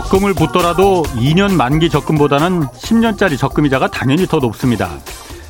[0.00, 4.98] 적금을 붓더라도 2년 만기 적금보다는 10년짜리 적금이자가 당연히 더 높습니다.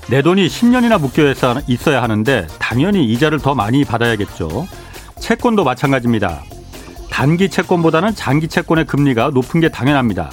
[0.08, 1.32] 내 돈이 10년이나 묶여
[1.68, 4.66] 있어야 하는데 당연히 이자를 더 많이 받아야겠죠.
[5.20, 6.42] 채권도 마찬가지입니다.
[7.10, 10.30] 단기 채권보다는 장기 채권의 금리가 높은 게 당연합니다.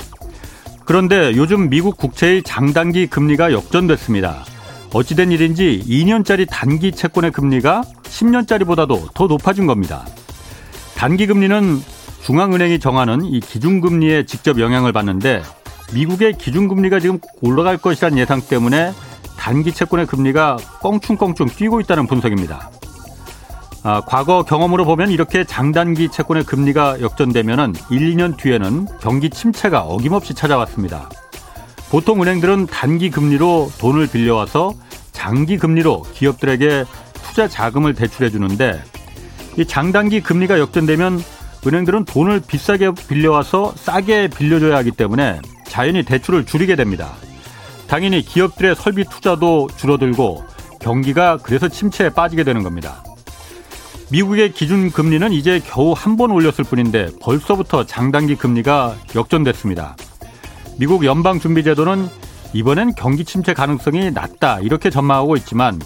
[0.83, 4.45] 그런데 요즘 미국 국채의 장단기 금리가 역전됐습니다.
[4.93, 10.05] 어찌된 일인지 2년짜리 단기 채권의 금리가 10년짜리보다도 더 높아진 겁니다.
[10.95, 11.81] 단기 금리는
[12.27, 15.43] 중앙은행이 정하는 이 기준금리에 직접 영향을 받는데
[15.93, 18.91] 미국의 기준금리가 지금 올라갈 것이라는 예상 때문에
[19.37, 22.69] 단기 채권의 금리가 껑충껑충 뛰고 있다는 분석입니다.
[23.83, 30.33] 아, 과거 경험으로 보면 이렇게 장단기 채권의 금리가 역전되면 1, 2년 뒤에는 경기 침체가 어김없이
[30.33, 31.09] 찾아왔습니다.
[31.89, 34.73] 보통 은행들은 단기 금리로 돈을 빌려와서
[35.13, 36.83] 장기 금리로 기업들에게
[37.23, 38.83] 투자 자금을 대출해 주는데
[39.55, 46.75] 이 장단기 금리가 역전되면 은행들은 돈을 비싸게 빌려와서 싸게 빌려줘야 하기 때문에 자연히 대출을 줄이게
[46.75, 47.13] 됩니다.
[47.87, 50.43] 당연히 기업들의 설비 투자도 줄어들고
[50.79, 53.03] 경기가 그래서 침체에 빠지게 되는 겁니다.
[54.09, 59.95] 미국의 기준 금리는 이제 겨우 한 번 올렸을 뿐인데 벌써부터 장단기 금리가 역전됐습니다.
[60.79, 62.07] 미국 연방준비제도는
[62.53, 65.79] 이번엔 경기 침체 가능성이 낮다 이렇게 전망하고 있지만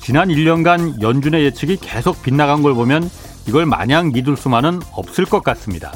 [0.00, 3.08] 지난 1년간 연준의 예측이 계속 빗나간 걸 보면
[3.46, 5.92] 이걸 마냥 믿을 수만은 없을 것 같습니다.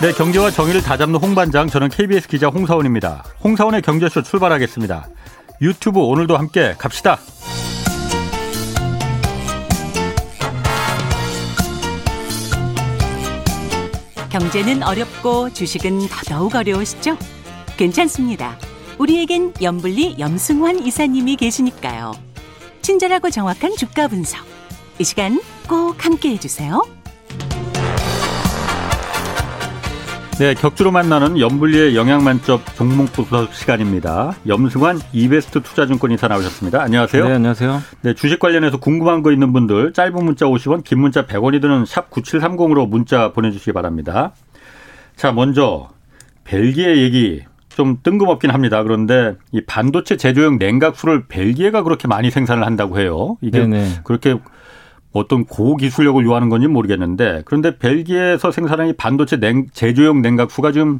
[0.00, 3.22] 네, 경제와 정의를 다잡는 홍반장, 저는 KBS 기자 홍사원입니다.
[3.44, 5.06] 홍사원의 경제쇼 출발하겠습니다.
[5.60, 7.18] 유튜브 오늘도 함께 갑시다.
[14.30, 17.18] 경제는 어렵고 주식은 더더욱 어려우시죠?
[17.76, 18.56] 괜찮습니다.
[18.98, 22.29] 우리에겐 염블리 염승환 이사님이 계시니까요.
[22.90, 24.44] 친절하고 정확한 주가 분석.
[24.98, 26.82] 이 시간 꼭 함께 해주세요.
[30.40, 34.34] 네, 격주로 만나는 염블리의 영양 만점 종목 분석 시간입니다.
[34.48, 36.82] 염승환 이베스트 투자증권 이사 나오셨습니다.
[36.82, 37.28] 안녕하세요.
[37.28, 37.80] 네, 안녕하세요.
[38.02, 42.10] 네, 주식 관련해서 궁금한 거 있는 분들 짧은 문자 50원, 긴 문자 100원이 드는 샵
[42.10, 44.32] 9730으로 문자 보내 주시기 바랍니다.
[45.14, 45.90] 자, 먼저
[46.42, 47.44] 벨기에 얘기
[47.80, 48.82] 좀 뜬금없긴 합니다.
[48.82, 53.38] 그런데 이 반도체 제조용 냉각수를 벨기에가 그렇게 많이 생산을 한다고 해요.
[53.40, 54.00] 이게 네네.
[54.04, 54.36] 그렇게
[55.14, 60.98] 어떤 고기술력을 요하는 건지 모르겠는데 그런데 벨기에에서 생산하는 반도체 냉, 제조용 냉각수가 지금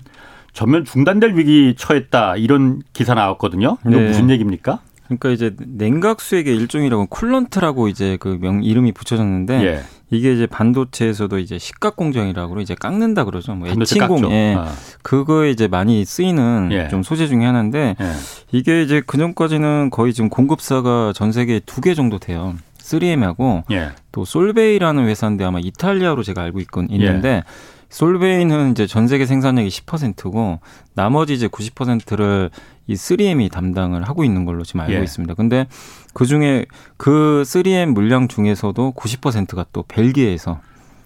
[0.54, 3.76] 전면 중단될 위기 처했다 이런 기사 나왔거든요.
[3.86, 4.06] 이거 네.
[4.08, 4.80] 무슨 얘기입니까?
[5.04, 9.80] 그러니까 이제 냉각수에게 일종이라고 쿨런트라고 이제 그 명 이름이 붙여졌는데 예.
[10.10, 13.54] 이게 이제 반도체에서도 이제 식각 공정이라고 이제 깎는다 그러죠.
[13.54, 14.54] 뭐 에칭 공 예.
[14.58, 14.72] 아.
[15.02, 16.88] 그거에 이제 많이 쓰이는 예.
[16.88, 18.12] 좀 소재 중에 하나인데 예.
[18.52, 22.54] 이게 이제 그전까지는 거의 지금 공급사가 전 세계에 두 개 정도 돼요.
[22.78, 23.90] 3M하고 예.
[24.12, 27.42] 또 솔베이라는 회사인데 아마 이탈리아로 제가 알고 있건 있는데 예.
[27.90, 30.60] 솔베이는 이제 전 세계 생산량이 10%고
[30.94, 32.50] 나머지 이제 90%를
[32.86, 35.02] 이 3M이 담당을 하고 있는 걸로 지금 알고 예.
[35.02, 35.34] 있습니다.
[35.34, 35.66] 근데
[36.14, 36.64] 그 중에
[36.96, 40.60] 그 3M 물량 중에서도 90%가 또 벨기에에서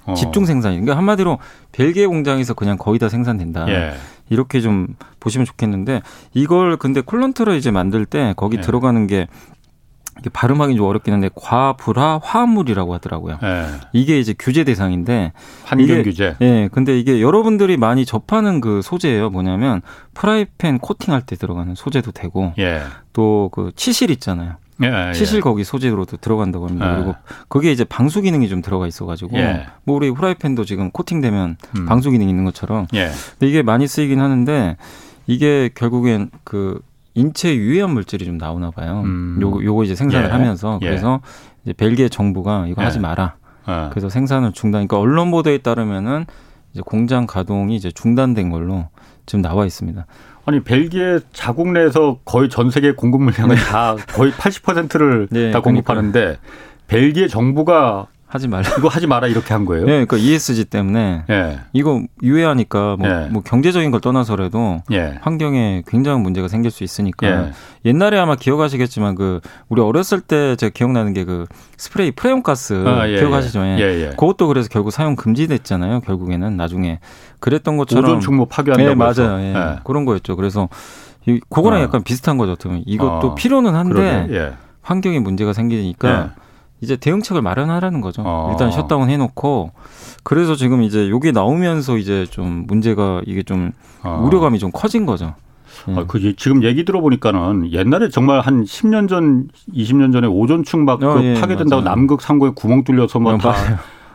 [0.07, 0.15] 어.
[0.15, 1.39] 집중 생산이 그러니까 한마디로
[1.73, 3.69] 벨기에 공장에서 그냥 거의 다 생산된다.
[3.69, 3.95] 예.
[4.31, 4.89] 이렇게 좀
[5.21, 6.03] 보시면 좋겠는데
[6.33, 8.61] 이걸 근데 콜런트를 이제 만들 때 거기 예.
[8.61, 9.27] 들어가는 게
[10.19, 13.39] 이게 발음하기 좀 어렵긴 한데 과불화 화물이라고 하더라고요.
[13.43, 13.67] 네.
[13.93, 15.33] 이게 이제 규제 대상인데
[15.65, 16.37] 환경 규제.
[16.41, 16.45] 예.
[16.45, 19.31] 네, 근데 이게 여러분들이 많이 접하는 그 소재예요.
[19.31, 19.83] 뭐냐면
[20.15, 22.83] 프라이팬 코팅할 때 들어가는 소재도 되고 예.
[23.13, 24.57] 또그 치실 있잖아요.
[24.83, 25.13] 예, 예.
[25.13, 26.91] 치실 거기 소재로도 들어간다고 합니다.
[26.91, 26.97] 예.
[26.97, 27.15] 그리고
[27.49, 29.67] 거기에 이제 방수 기능이 좀 들어가 있어가지고 예.
[29.85, 31.87] 뭐 우리 프라이팬도 지금 코팅되면 음.
[31.87, 32.87] 방수 기능 이 있는 것처럼.
[32.95, 33.11] 예.
[33.33, 34.77] 근데 이게 많이 쓰이긴 하는데
[35.27, 36.81] 이게 결국엔 그
[37.15, 39.03] 인체 유해한 물질이 좀 나오나 봐요.
[39.05, 39.39] 음.
[39.41, 40.33] 요거 요거 이제 생산을 예.
[40.33, 40.87] 하면서 예.
[40.87, 41.21] 그래서
[41.65, 42.85] 이제 벨기에 정부가 이거 예.
[42.85, 43.37] 하지 마라.
[43.69, 43.89] 예.
[43.91, 44.87] 그래서 생산을 중단.
[44.87, 46.27] 그러니까 언론 보도에 따르면은
[46.73, 48.89] 이제 공장 가동이 이제 중단된 걸로
[49.27, 50.07] 지금 나와 있습니다.
[50.47, 53.63] 아니 벨기에 자국 내에서 거의 전 세계 공급 물량을 네.
[53.63, 56.43] 다 거의 80%를 네, 다 공급하는데 그러니까.
[56.87, 58.69] 벨기에 정부가 하지 말라.
[58.79, 59.87] 이거 하지 마라 이렇게 한 거예요.
[59.87, 61.61] 네, 그러니까 ESG 때문에 네.
[61.73, 63.29] 이거 유해하니까 뭐, 네.
[63.31, 65.19] 뭐, 경제적인 걸 떠나서라도 네.
[65.23, 67.51] 환경에 굉장한 문제가 생길 수 있으니까
[67.85, 71.47] 옛날에 아마 기억하시겠지만 그 우리 어렸을 때 제가 기억나는 게 그
[71.77, 73.61] 스프레이 프레온 가스 아, 예, 기억하시죠?
[73.61, 73.79] 예.
[73.79, 73.83] 예.
[74.03, 74.09] 예.
[74.11, 76.01] 그것도 그래서 결국 사용 금지됐잖아요.
[76.01, 77.01] 결국에는 나중에
[77.41, 79.41] 그랬던 것처럼 오존층 뭐 파괴한다고 네, 맞아요.
[79.41, 79.55] 예.
[79.55, 79.79] 예.
[79.85, 80.37] 그런 거였죠.
[80.37, 80.69] 그래서
[81.27, 81.83] 이 그거랑 어.
[81.83, 82.53] 약간 비슷한 거죠.
[82.53, 83.35] 어떻게 이것도 어.
[83.35, 84.53] 필요는 한데 예.
[84.83, 86.35] 환경에 문제가 생기니까
[86.81, 88.23] 이제 대응책을 마련하라는 거죠.
[88.25, 88.51] 어.
[88.53, 89.73] 일단 셧다운 해놓고
[90.23, 93.73] 그래서 지금 이제 요게 나오면서 이제 좀 문제가 이게 좀
[94.03, 94.23] 어.
[94.25, 95.35] 우려감이 좀 커진 거죠.
[95.89, 95.97] 예.
[95.97, 101.15] 아, 그 지금 얘기 들어보니까는 옛날에 정말 한 10년 전, 20년 전에 오존층 막 어,
[101.15, 101.97] 그 예, 파괴된다고 맞아요.
[101.97, 103.55] 남극 상공에 구멍 뚫려서 막다 어,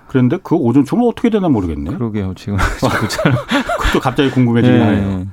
[0.08, 1.92] 그런데 그 오존층은 어떻게 되나 모르겠네.
[1.92, 2.34] 그러게요.
[2.36, 4.86] 지금 그것도 갑자기 궁금해지네요.
[4.86, 5.28] 네.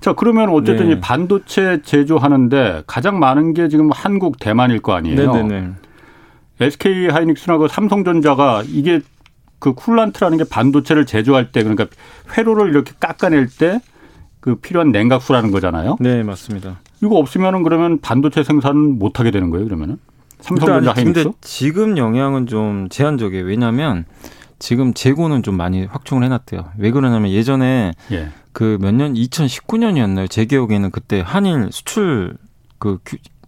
[0.00, 0.94] 자 그러면 어쨌든 네.
[0.94, 5.32] 이 반도체 제조하는데 가장 많은 게 지금 한국 대만일 거 아니에요.
[5.32, 5.72] 네네네.
[6.60, 9.00] SK 하이닉스나 그 삼성전자가 이게
[9.58, 11.86] 그 쿨란트라는 게 반도체를 제조할 때 그러니까
[12.36, 13.80] 회로를 이렇게 깎아낼 때
[14.40, 15.96] 그 필요한 냉각수라는 거잖아요.
[16.00, 16.80] 네, 맞습니다.
[17.02, 19.98] 이거 없으면은 그러면 반도체 생산은 못 하게 되는 거예요, 그러면은?
[20.40, 21.24] 삼성전자 하이닉스?
[21.24, 23.44] 근데 지금 영향은 좀 제한적이에요.
[23.44, 24.04] 왜냐하면
[24.58, 26.70] 지금 재고는 좀 많이 확충을 해놨대요.
[26.78, 28.28] 왜 그러냐면 예전에 예.
[28.52, 30.30] 그몇 년, 2019년이었나요?
[30.30, 32.36] 제 기억에는 그때 한일 수출
[32.78, 32.98] 그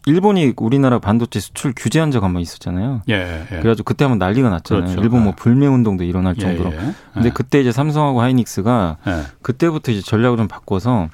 [0.06, 3.02] 일본이 우리나라 반도체 수출 규제한 적 한 번 있었잖아요.
[3.08, 3.56] 예, 예.
[3.58, 4.84] 그래가지고 그때 한번 난리가 났잖아요.
[4.84, 5.02] 그렇죠.
[5.02, 5.36] 일본 뭐 예.
[5.36, 6.72] 불매 운동도 일어날 예, 정도로.
[6.72, 6.94] 예, 예.
[7.12, 8.96] 근데 그때 이제 삼성하고 하이닉스가
[9.42, 11.08] 그때부터 이제 전략을 좀 바꿔서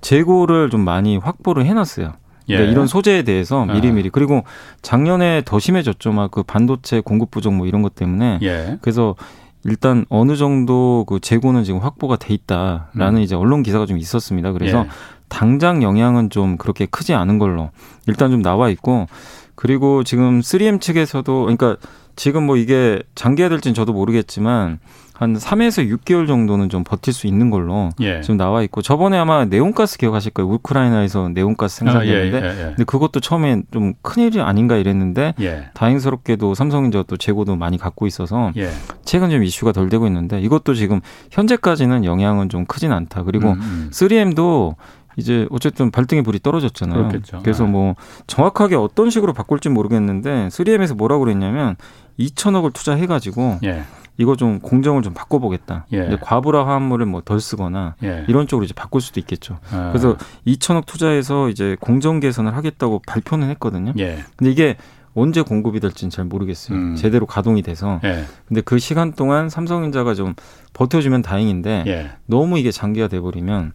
[0.00, 2.12] 재고를 좀 많이 확보를 해놨어요.
[2.46, 4.42] 그러니까 이런 소재에 대해서 미리미리 그리고
[4.82, 6.12] 작년에 더 심해졌죠.
[6.12, 8.38] 막 그 반도체 공급 부족 뭐 이런 것 때문에
[8.80, 9.16] 그래서
[9.64, 13.22] 일단 어느 정도 그 재고는 지금 확보가 돼 있다라는 음.
[13.22, 14.52] 이제 언론 기사가 좀 있었습니다.
[14.52, 14.88] 그래서 예.
[15.28, 17.70] 당장 영향은 좀 그렇게 크지 않은 걸로
[18.06, 19.06] 일단 좀 나와 있고
[19.54, 21.76] 그리고 지금 3M 측에서도 그러니까
[22.16, 24.78] 지금 뭐 이게 장기화 될지는 저도 모르겠지만
[25.18, 28.20] 한 3에서 6개월 정도는 좀 버틸 수 있는 걸로 예.
[28.20, 30.48] 지금 나와 있고 저번에 아마 네온가스 기억하실 거예요.
[30.48, 35.70] 우크라이나에서 네온가스 생산됐는데 아, 예, 예, 예, 근데 그것도 처음에 좀 큰일이 아닌가 이랬는데 예.
[35.74, 38.70] 다행스럽게도 삼성전자 또 재고도 많이 갖고 있어서 예.
[39.04, 41.00] 최근 좀 이슈가 덜 되고 있는데 이것도 지금
[41.32, 43.24] 현재까지는 영향은 좀 크진 않다.
[43.24, 43.90] 그리고 음, 음.
[43.92, 44.76] 3M도
[45.18, 47.08] 이제 어쨌든 발등에 불이 떨어졌잖아요.
[47.08, 47.40] 그렇겠죠.
[47.42, 47.70] 그래서 네.
[47.70, 47.96] 뭐
[48.28, 51.74] 정확하게 어떤 식으로 바꿀지 모르겠는데 3M에서 뭐라고 그랬냐면
[52.20, 53.82] 2천억을 투자해가지고 예.
[54.16, 55.86] 이거 좀 공정을 좀 바꿔보겠다.
[55.92, 56.16] 예.
[56.20, 58.24] 과부라 화합물을 뭐 덜 쓰거나 예.
[58.28, 59.58] 이런 쪽으로 이제 바꿀 수도 있겠죠.
[59.72, 59.90] 아.
[59.90, 60.16] 그래서
[60.46, 63.94] 2천억 투자해서 이제 공정 개선을 하겠다고 발표는 했거든요.
[63.98, 64.18] 예.
[64.36, 64.76] 근데 이게
[65.14, 66.78] 언제 공급이 될지는 잘 모르겠어요.
[66.78, 66.94] 음.
[66.94, 68.00] 제대로 가동이 돼서.
[68.04, 68.24] 예.
[68.46, 70.34] 근데 그 시간 동안 삼성전자가 좀
[70.74, 72.10] 버텨주면 다행인데 예.
[72.26, 73.72] 너무 이게 장기화 돼 버리면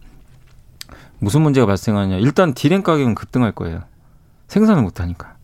[1.24, 2.18] 무슨 문제가 발생하냐.
[2.18, 3.80] 일단 디램 가격은 급등할 거예요.
[4.48, 5.34] 생산을 못 하니까.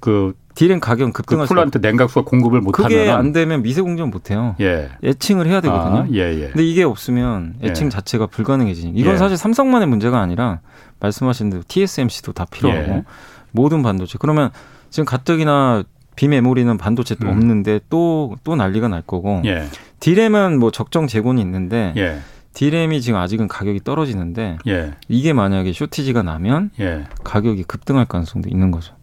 [0.00, 4.30] 그 디램 가격 급등할 그 coolant 냉각수가 공급을 못하면 그게 안 되면 미세 공정 못
[4.30, 4.56] 해요.
[4.60, 4.88] 예.
[5.04, 5.98] 에칭을 해야 되거든요.
[5.98, 6.48] 아, 예, 예.
[6.48, 7.90] 근데 이게 없으면 에칭 예.
[7.90, 8.98] 자체가 불가능해지니.
[8.98, 9.18] 이건 예.
[9.18, 10.60] 사실 삼성만의 문제가 아니라
[11.00, 13.04] 말씀하신 대로 TSMC도 다 필요하고 예.
[13.52, 14.18] 모든 반도체.
[14.18, 14.50] 그러면
[14.90, 15.84] 지금 가뜩이나
[16.16, 17.32] 비메모리는 반도체 도 음.
[17.32, 19.42] 없는데 또또 난리가 날 거고.
[19.44, 19.66] 예.
[20.00, 21.92] 디램은 뭐 적정 재고는 있는데.
[21.96, 22.18] 예.
[22.54, 24.94] 디램이 지금 아직은 가격이 떨어지는데 예.
[25.08, 27.04] 이게 만약에 쇼티지가 나면 예.
[27.24, 28.94] 가격이 급등할 가능성도 있는 거죠.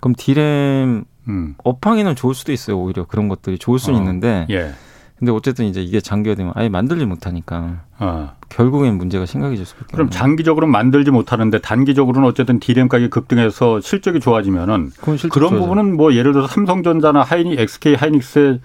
[0.00, 1.54] 그럼 디램 음.
[1.62, 2.78] 업황에는 좋을 수도 있어요.
[2.78, 4.02] 오히려 그런 것들이 좋을 수는 어.
[4.02, 4.46] 있는데.
[4.50, 4.72] 예.
[5.16, 8.32] 근데 어쨌든 이제 이게 장기화되면 아예 만들지 못하니까 어.
[8.48, 14.90] 결국엔 문제가 심각해질 수밖에 그럼 장기적으로는 만들지 못하는데 단기적으로는 어쨌든 디램 가격이 급등해서 실적이 좋아지면은
[15.00, 15.50] 그런 좋아져.
[15.60, 18.60] 부분은 뭐 예를 들어서 삼성전자나 하이닉, SK 하이닉스의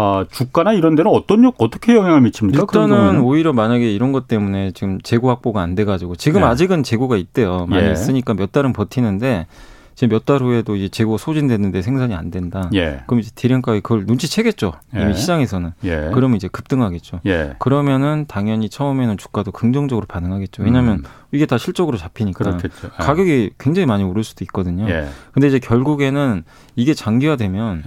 [0.00, 2.60] 어, 주가나 이런 데는 어떤 어떻게 영향을 미칩니까?
[2.60, 6.46] 일단은 오히려 만약에 이런 것 때문에 지금 재고 확보가 안 돼가지고 지금 네.
[6.46, 7.66] 아직은 재고가 있대요.
[7.66, 7.90] 많이 예.
[7.92, 9.48] 있으니까 몇 달은 버티는데
[9.96, 12.70] 지금 몇 달 후에도 이제 재고 소진됐는데 생산이 안 된다.
[12.74, 13.00] 예.
[13.08, 14.72] 그럼 이제 디램 가격 그걸 눈치채겠죠.
[14.94, 15.12] 이미 예.
[15.14, 15.72] 시장에서는.
[15.82, 16.10] 예.
[16.14, 17.18] 그러면 이제 급등하겠죠.
[17.26, 17.54] 예.
[17.58, 20.62] 그러면은 당연히 처음에는 주가도 긍정적으로 반응하겠죠.
[20.62, 21.04] 왜냐하면 음.
[21.32, 22.86] 이게 다 실적으로 잡히니까 그렇겠죠.
[22.86, 23.02] 예.
[23.02, 24.88] 가격이 굉장히 많이 오를 수도 있거든요.
[24.88, 25.08] 예.
[25.32, 26.44] 근데 이제 결국에는
[26.76, 27.82] 이게 장기화되면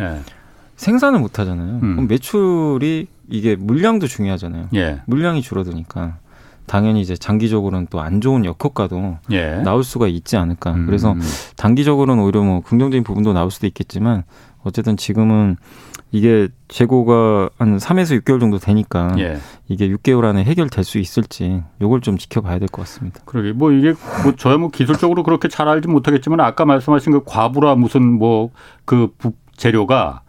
[0.82, 1.80] 생산을 못 하잖아요.
[1.84, 1.92] 음.
[1.96, 4.70] 그럼 매출이 이게 물량도 중요하잖아요.
[5.06, 6.18] 물량이 줄어드니까.
[6.66, 9.58] 당연히 이제 장기적으로는 또 안 좋은 역효과도 예.
[9.64, 10.72] 나올 수가 있지 않을까.
[10.74, 10.86] 음.
[10.86, 11.16] 그래서
[11.58, 14.24] 단기적으로는 오히려 뭐 긍정적인 부분도 나올 수도 있겠지만
[14.64, 15.58] 어쨌든 지금은
[16.12, 19.38] 이게 재고가 한 3에서 6개월 정도 되니까 예.
[19.68, 23.20] 이게 6개월 안에 해결될 수 있을지 요걸 좀 지켜봐야 될 것 같습니다.
[23.26, 27.76] 그러게 뭐 이게 뭐 저야 뭐 기술적으로 그렇게 잘 알지 못하겠지만 아까 말씀하신 그 과부라
[27.76, 28.50] 무슨 뭐
[28.86, 29.10] 그
[29.58, 30.22] 재료가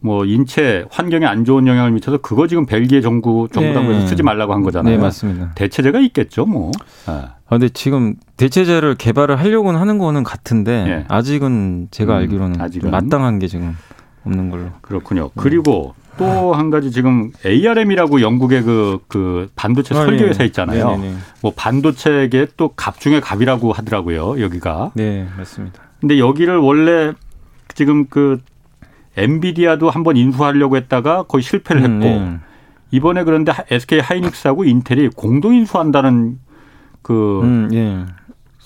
[0.00, 4.06] 뭐 인체 환경에 안 좋은 영향을 미쳐서 그거 지금 벨기에 정부 정부 당국에서 네.
[4.06, 4.96] 쓰지 말라고 한 거잖아요.
[4.96, 5.52] 네, 맞습니다.
[5.54, 6.70] 대체제가 있겠죠, 뭐.
[7.06, 7.12] 네.
[7.12, 11.04] 아, 근데 지금 대체제를 개발을 하려고는 하는 거는 같은데 네.
[11.08, 12.90] 아직은 제가 음, 알기로는 아직은.
[12.90, 13.76] 마땅한 게 지금
[14.24, 14.66] 없는 걸로.
[14.82, 15.30] 그렇군요.
[15.36, 20.46] 그리고 또 한 가지 지금 ARM이라고 영국의 그, 그 반도체 아, 설계 회사 예.
[20.46, 20.90] 있잖아요.
[20.92, 21.14] 네네네.
[21.42, 24.92] 뭐 반도체계 또 갑 중의 갑이라고 하더라고요, 여기가.
[24.94, 25.80] 네, 맞습니다.
[26.00, 27.12] 근데 여기를 원래
[27.74, 28.40] 지금 그
[29.18, 32.48] 엔비디아도 한번 인수하려고 했다가 거의 실패를 음, 했고 음, 네.
[32.90, 36.38] 이번에 그런데 SK 하이닉스하고 인텔이 공동 인수한다는
[37.02, 38.06] 그 음, 예.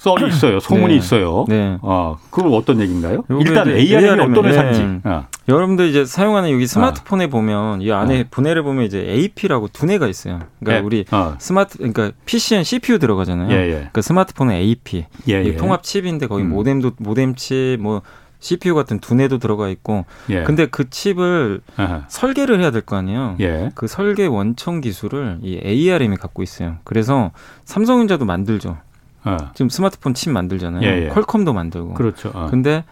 [0.02, 0.58] 썰이 있어요.
[0.58, 0.98] 소문이 네.
[0.98, 1.44] 있어요.
[1.48, 1.78] 네.
[1.80, 3.22] 어, 그건 어떤 얘기인가요?
[3.40, 4.82] 일단 ARM이 어떤 회사인지.
[4.82, 5.00] 네.
[5.04, 5.26] 어.
[5.48, 7.28] 여러분들 이제 사용하는 여기 스마트폰에 어.
[7.28, 8.24] 보면 이 안에 어.
[8.28, 10.40] 분해를 보면 이제 AP라고 두뇌가 있어요.
[10.58, 10.84] 그러니까 예.
[10.84, 11.36] 우리 어.
[11.38, 13.52] 스마트 그러니까 PC엔 CPU 들어가잖아요.
[13.52, 13.70] 예, 예.
[13.74, 15.06] 그러니까 스마트폰은 AP.
[15.28, 15.54] 예, 예.
[15.54, 16.50] 통합 칩인데 거기 음.
[16.50, 18.02] 모뎀도 모뎀 칩뭐
[18.42, 20.42] CPU 같은 두뇌도 들어가 있고 예.
[20.42, 22.04] 근데 그 칩을 아하.
[22.08, 23.36] 설계를 해야 될 거 아니에요.
[23.40, 23.70] 예.
[23.76, 26.76] 그 설계 원천 기술을 이 ARM이 갖고 있어요.
[26.84, 27.30] 그래서
[27.64, 28.76] 삼성전자도 만들죠.
[29.24, 29.36] 어.
[29.54, 30.82] 지금 스마트폰 칩 만들잖아요.
[30.82, 31.08] 예, 예.
[31.10, 31.94] 퀄컴도 만들고.
[31.94, 32.32] 그렇죠.
[32.34, 32.48] 어.
[32.50, 32.82] 근데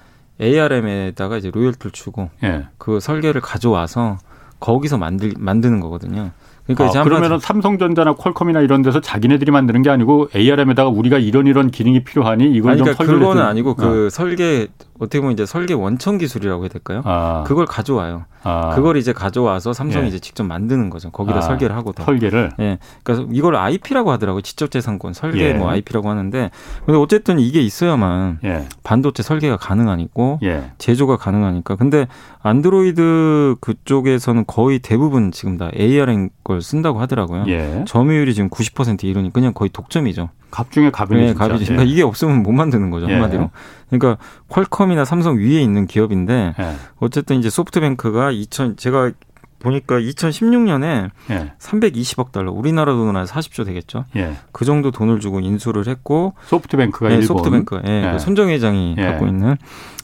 [0.40, 2.66] ARM에다가 이제 로열티를 주고 예.
[2.78, 4.18] 그 설계를 가져와서
[4.60, 6.30] 거기서 만들 만드는 거거든요.
[6.66, 11.70] 그러니까 아, 그러면은 삼성전자나 퀄컴이나 이런 데서 자기네들이 만드는 게 아니고 ARM에다가 우리가 이런 이런
[11.72, 14.10] 기능이 필요하니 이걸 아니, 그러니까 그거는 아니고 그 어.
[14.10, 14.68] 설계
[15.00, 17.00] 어떻게 보면 이제 설계 원천 기술이라고 해야 될까요?
[17.04, 17.42] 아.
[17.46, 18.26] 그걸 가져와요.
[18.42, 18.74] 아.
[18.74, 20.08] 그걸 이제 가져와서 삼성이 예.
[20.08, 21.10] 이제 직접 만드는 거죠.
[21.10, 21.40] 거기다 아.
[21.40, 22.52] 설계를 하고 설계를.
[22.60, 22.78] 예.
[23.02, 24.42] 그러니까 이걸 IP라고 하더라고요.
[24.42, 25.54] 지적재산권 설계 예.
[25.54, 26.50] 뭐 IP라고 하는데
[26.84, 28.66] 근데 어쨌든 이게 있어야만 예.
[28.82, 30.70] 반도체 설계가 가능하니고 예.
[30.76, 31.76] 제조가 가능하니까.
[31.76, 32.06] 근데
[32.42, 37.44] 안드로이드 그쪽에서는 거의 대부분 지금 다 ARM 걸 쓴다고 하더라고요.
[37.48, 37.84] 예.
[37.86, 40.28] 점유율이 지금 90% 이르니 그냥 거의 독점이죠.
[40.50, 41.26] 갑 중에 갑이네.
[41.26, 41.66] 네, 갑이지.
[41.66, 43.12] 그러니까 이게 없으면 못 만드는 거죠 예.
[43.12, 43.50] 한마디로.
[43.88, 46.74] 그러니까 퀄컴이나 삼성 위에 있는 기업인데 예.
[46.98, 49.12] 어쨌든 이제 소프트뱅크가 2000 제가
[49.60, 51.52] 보니까 2016년에 예.
[51.58, 54.04] 320억 달러 우리나라 돈으로 한 40조 되겠죠.
[54.16, 54.32] 예.
[54.52, 59.04] 그 정도 돈을 주고 인수를 했고 소프트뱅크가 네, 소프트뱅크 예, 그 손정 회장이 예.
[59.04, 59.56] 갖고 있는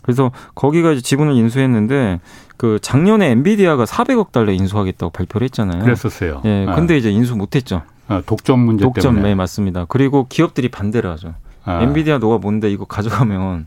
[0.02, 2.20] 그래서 거기가 이제 지분을 인수했는데
[2.56, 5.82] 그 작년에 엔비디아가 400억 달러 인수하겠다고 발표를 했잖아요.
[5.82, 6.42] 그랬었어요.
[6.44, 6.66] 예.
[6.74, 7.82] 근데 이제 인수 못 했죠.
[8.08, 9.30] 아, 독점 문제 독점, 때문에.
[9.30, 9.84] 네, 맞습니다.
[9.88, 11.34] 그리고 기업들이 반대를 하죠.
[11.64, 11.82] 아.
[11.82, 13.66] 엔비디아 너가 뭔데 이거 가져가면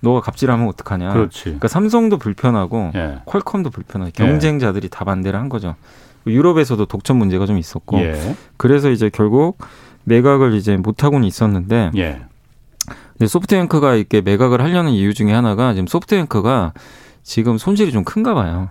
[0.00, 1.12] 너가 갑질하면 어떡하냐.
[1.12, 1.44] 그렇지.
[1.44, 3.18] 그러니까 삼성도 불편하고 예.
[3.24, 4.88] 퀄컴도 불편하고 경쟁자들이 예.
[4.88, 5.74] 다 반대를 한 거죠.
[6.26, 8.36] 유럽에서도 독점 문제가 좀 있었고 예.
[8.56, 9.58] 그래서 이제 결국
[10.04, 12.20] 매각을 이제 못 하고는 있었는데 예.
[13.12, 16.72] 근데 소프트뱅크가 이렇게 매각을 하려는 이유 중에 하나가 지금 소프트뱅크가
[17.22, 18.70] 지금 손실이 좀 큰가 봐요.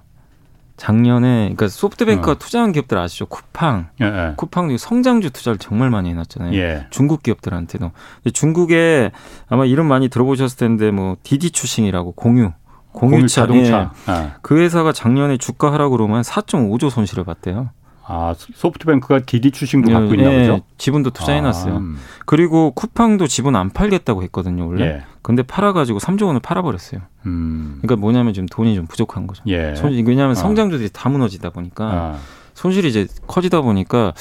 [0.78, 2.36] 작년에 그러니까 소프트뱅크가 어.
[2.36, 3.26] 투자한 기업들 아시죠?
[3.26, 4.34] 쿠팡, 예, 예.
[4.38, 6.54] 쿠팡도 성장주 투자를 정말 많이 해놨잖아요.
[6.54, 6.88] 예.
[6.92, 7.92] 중국 기업들한테도.
[8.32, 9.12] 중국에
[9.50, 12.52] 아마 이름 많이 들어보셨을 텐데 뭐 디디 추싱이라고 공유,
[12.92, 13.92] 공유차, 공유 자동차.
[14.10, 14.14] 예.
[14.14, 14.32] 예.
[14.44, 17.72] 그 회사가 작년에 주가 하락으로만 4.5조 손실을 봤대요.
[18.10, 20.64] 아 소프트뱅크가 디디 추싱도 갖고 있나 예, 보죠?
[20.78, 21.74] 지분도 투자해놨어요.
[21.74, 21.98] 아, 음.
[22.26, 25.04] 그리고 쿠팡도 지분 안 팔겠다고 했거든요 원래.
[25.28, 25.30] 예.
[25.30, 27.02] 근데 팔아가지고 3조 원을 팔아버렸어요.
[27.26, 27.80] 음.
[27.82, 29.44] 그러니까 뭐냐면 지금 돈이 좀 부족한 거죠.
[29.48, 29.76] 예.
[29.76, 30.36] 손, 왜냐하면 아.
[30.36, 32.20] 성장주들이 다 무너지다 보니까 아.
[32.54, 34.14] 손실이 이제 커지다 보니까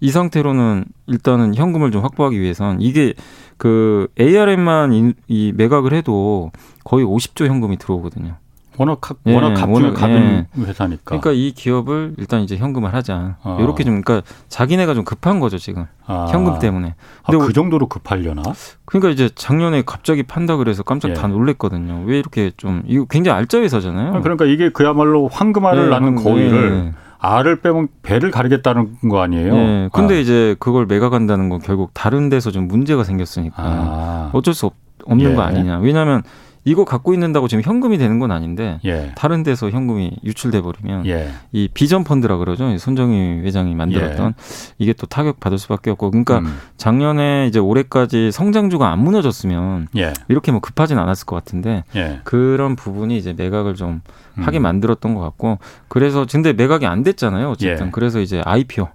[0.00, 3.14] 이 상태로는 일단은 현금을 좀 확보하기 위해선 이게
[3.56, 6.50] 그 ARM만 이 매각을 해도
[6.84, 8.36] 거의 50조 현금이 들어오거든요.
[8.78, 10.62] 워낙 예, 워낙 갑중에 갑은 예.
[10.62, 11.02] 회사니까.
[11.04, 13.36] 그러니까 이 기업을 일단 이제 현금을 하자.
[13.42, 13.58] 아.
[13.60, 16.26] 이렇게 좀 그러니까 자기네가 좀 급한 거죠 지금 아.
[16.30, 16.94] 현금 때문에.
[17.22, 18.42] 아, 근데 아, 그 정도로 급하려나?
[18.84, 21.14] 그러니까 이제 작년에 갑자기 판다 그래서 깜짝 예.
[21.14, 22.04] 다 놀랬거든요.
[22.06, 24.14] 왜 이렇게 좀 이거 굉장히 알짜 회사잖아요.
[24.14, 26.92] 아, 그러니까 이게 그야말로 황금알을 네, 낳는 거위를 네.
[27.18, 29.54] 알을 빼면 배를 가르겠다는 거 아니에요?
[29.54, 29.88] 네.
[29.92, 30.18] 근데 아.
[30.18, 34.30] 이제 그걸 매각한다는 건 결국 다른 데서 좀 문제가 생겼으니까 아.
[34.32, 35.34] 어쩔 수 없, 없는 예.
[35.34, 35.78] 거 아니냐.
[35.78, 36.22] 왜냐하면
[36.66, 39.12] 이거 갖고 있는다고 지금 현금이 되는 건 아닌데 예.
[39.14, 41.30] 다른 데서 현금이 유출돼 버리면 예.
[41.52, 42.76] 이 비전 펀드라 그러죠.
[42.76, 44.74] 손정희 회장이 만들었던 예.
[44.78, 46.58] 이게 또 타격 받을 수밖에 없고 그러니까 음.
[46.76, 50.12] 작년에 이제 올해까지 성장주가 안 무너졌으면 예.
[50.26, 52.20] 이렇게 뭐 급하진 않았을 것 같은데 예.
[52.24, 54.02] 그런 부분이 이제 매각을 좀
[54.36, 54.42] 음.
[54.42, 57.48] 하게 만들었던 것 같고 그래서 근데 매각이 안 됐잖아요.
[57.48, 57.90] 어쨌든 예.
[57.92, 58.88] 그래서 이제 IPO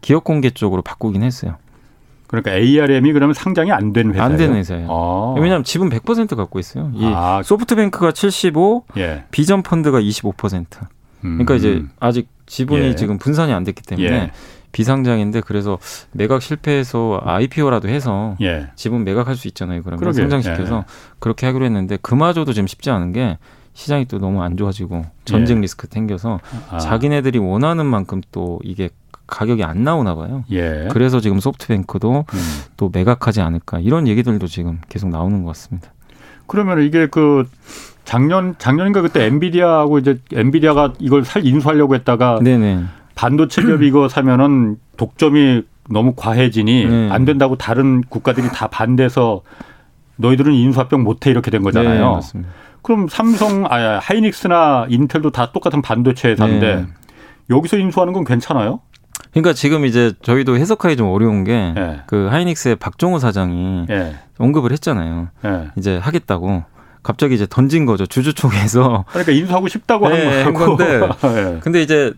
[0.00, 1.54] 기업 공개 쪽으로 바꾸긴 했어요.
[2.32, 4.24] 그러니까 ARM이 그러면 상장이 안 된 회사예요.
[4.24, 4.88] 안 된 회사예요.
[4.90, 5.34] 아.
[5.38, 6.90] 왜냐하면 지분 100% 갖고 있어요.
[6.94, 7.42] 이 아.
[7.44, 9.24] 소프트뱅크가 75, 예.
[9.30, 10.66] 비전 펀드가 25%.
[11.20, 11.56] 그러니까 음.
[11.58, 12.94] 이제 아직 지분이 예.
[12.96, 14.30] 지금 분산이 안 됐기 때문에 예.
[14.72, 15.78] 비상장인데 그래서
[16.12, 18.68] 매각 실패해서 IPO라도 해서 예.
[18.74, 19.82] 지분 매각할 수 있잖아요.
[19.82, 20.22] 그러면 그러게요.
[20.28, 20.82] 성장시켜서 예.
[21.18, 23.38] 그렇게 하기로 했는데 그마저도 지금 쉽지 않은 게
[23.74, 25.60] 시장이 또 너무 안 좋아지고 전쟁 예.
[25.62, 26.78] 리스크 생겨서 아.
[26.78, 28.88] 자기네들이 원하는 만큼 또 이게
[29.26, 30.44] 가격이 안 나오나 봐요.
[30.50, 30.88] 예.
[30.90, 32.38] 그래서 지금 소프트뱅크도 음.
[32.76, 35.92] 또 매각하지 않을까 이런 얘기들도 지금 계속 나오는 것 같습니다.
[36.46, 37.48] 그러면 이게 그
[38.04, 42.84] 작년 작년인가 그때 엔비디아하고 이제 엔비디아가 이걸 살 인수하려고 했다가 네네.
[43.14, 47.10] 반도체 기업 이거 사면은 독점이 너무 과해지니 네.
[47.10, 49.42] 안 된다고 다른 국가들이 다 반대해서
[50.16, 51.94] 너희들은 인수합병 못해 이렇게 된 거잖아요.
[51.94, 52.50] 네, 맞습니다.
[52.82, 56.86] 그럼 삼성, 아 하이닉스나 인텔도 다 똑같은 반도체 회사인데 네.
[57.50, 58.80] 여기서 인수하는 건 괜찮아요?
[59.32, 62.02] 그러니까 지금 이제 저희도 해석하기 좀 어려운 게그 예.
[62.10, 62.28] 네.
[62.28, 64.14] 하이닉스의 박종호 사장이 네.
[64.38, 65.28] 언급을 했잖아요.
[65.42, 65.68] 네.
[65.76, 66.64] 이제 하겠다고.
[67.02, 69.04] 갑자기 이제 던진 거죠 주주총회에서.
[69.10, 71.00] 그러니까 인수하고 싶다고 네, 한 건데.
[71.60, 72.12] 근데 이제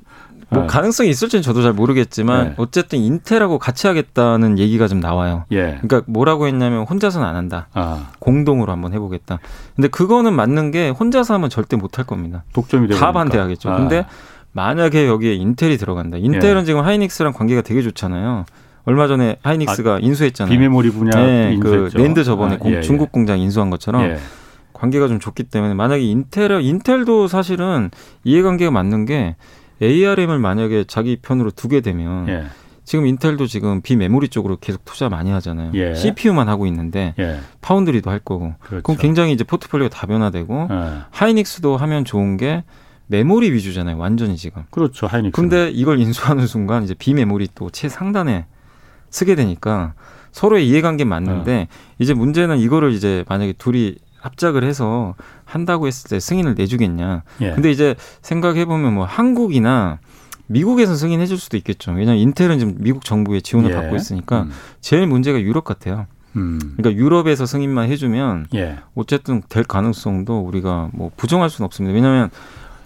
[0.51, 2.55] 뭐 가능성이 있을지는 저도 잘 모르겠지만 네.
[2.59, 5.47] 어쨌든 인텔하고 같이 하겠다는 얘기가 좀 나와요.
[5.53, 5.79] 예.
[5.81, 7.69] 그러니까 뭐라고 했냐면 혼자서는 안 한다.
[7.73, 8.11] 아.
[8.19, 9.39] 공동으로 한번 해보겠다.
[9.75, 12.45] 근데 그거는 맞는 게 혼자서 하면 절대 못 할 겁니다.
[12.53, 13.71] 독점이 되고 다 반대하겠죠.
[13.71, 13.77] 아.
[13.79, 14.05] 근데
[14.55, 16.17] 만약에 여기에 인텔이 들어간다.
[16.17, 16.65] 인텔은 예.
[16.65, 18.47] 지금 하이닉스랑 관계가 되게 좋잖아요.
[18.85, 20.53] 얼마 전에 하이닉스가 아, 인수했잖아요.
[20.53, 22.81] 비메모리 분야 네, 그 낸드 저번에 아, 공, 예, 예.
[22.81, 24.19] 중국 공장 인수한 것처럼 예.
[24.73, 27.91] 관계가 좀 좋기 때문에 만약에 인텔 인텔도 사실은
[28.23, 29.37] 이해관계가 맞는 게
[29.83, 32.45] ARM을 만약에 자기 편으로 두게 되면 예.
[32.85, 35.73] 지금 인텔도 지금 비메모리 쪽으로 계속 투자 많이 하잖아요.
[35.75, 35.95] 예.
[35.95, 37.39] CPU만 하고 있는데 예.
[37.61, 38.53] 파운드리도 할 거고.
[38.61, 38.83] 그렇죠.
[38.85, 40.91] 그럼 굉장히 이제 포트폴리오가 다변화되고 예.
[41.11, 42.63] 하이닉스도 하면 좋은 게
[43.07, 43.99] 메모리 위주잖아요.
[43.99, 44.63] 완전히 지금.
[44.71, 45.07] 그렇죠.
[45.07, 45.33] 하이닉스.
[45.33, 48.47] 근데 이걸 인수하는 순간 이제 비메모리 또 최상단에
[49.11, 49.95] 쓰게 되니까
[50.33, 51.95] 서로의 이해관계 맞는데 어.
[51.99, 57.23] 이제 문제는 이거를 이제 만약에 둘이 합작을 해서 한다고 했을 때 승인을 내주겠냐.
[57.43, 57.51] 예.
[57.53, 59.99] 근데 이제 생각해 보면 뭐 한국이나
[60.47, 61.93] 미국에서 승인해 줄 수도 있겠죠.
[61.93, 63.75] 왜냐하면 인텔은 지금 미국 정부의 지원을 예.
[63.75, 64.51] 받고 있으니까 음.
[64.81, 66.07] 제일 문제가 유럽 같아요.
[66.37, 66.59] 음.
[66.77, 68.79] 그러니까 유럽에서 승인만 해주면 예.
[68.95, 71.95] 어쨌든 될 가능성도 우리가 뭐 부정할 수는 없습니다.
[71.95, 72.31] 왜냐하면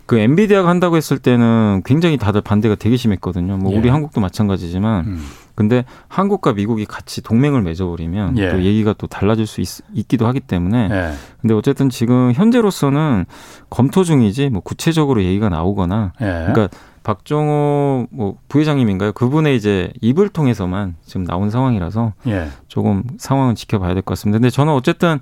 [0.08, 3.58] 그 엔비디아가 한다고 했을 때는 굉장히 다들 반대가 되게 심했거든요.
[3.58, 3.90] 뭐 우리 예.
[3.90, 5.22] 한국도 마찬가지지만 음.
[5.54, 8.48] 근데 한국과 미국이 같이 동맹을 맺어버리면 예.
[8.48, 11.12] 또 얘기가 또 달라질 수 있, 기도 하기 때문에 예.
[11.42, 13.26] 근데 어쨌든 지금 현재로서는
[13.68, 16.24] 검토 중이지 뭐 구체적으로 얘기가 나오거나 예.
[16.24, 16.68] 그러니까
[17.02, 19.12] 박정호 뭐 부회장님인가요?
[19.12, 22.48] 그분의 이제 입을 통해서만 지금 나온 상황이라서 예.
[22.68, 24.38] 조금 상황은 지켜봐야 될 것 같습니다.
[24.38, 25.18] 근데 저는 어쨌든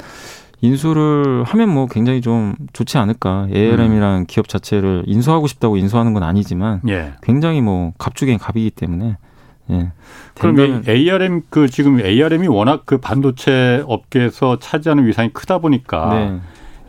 [0.61, 3.49] 인수를 하면 뭐 굉장히 좀 좋지 않을까.
[3.53, 4.25] ARM이라는 음.
[4.27, 7.13] 기업 자체를 인수하고 싶다고 인수하는 건 아니지만 예.
[7.23, 9.17] 굉장히 뭐 갑중의 갑이기 때문에
[9.71, 9.93] 예.
[10.35, 16.41] 그럼 ARM 그 지금 ARM이 워낙 그 반도체 업계에서 차지하는 위상이 크다 보니까 네.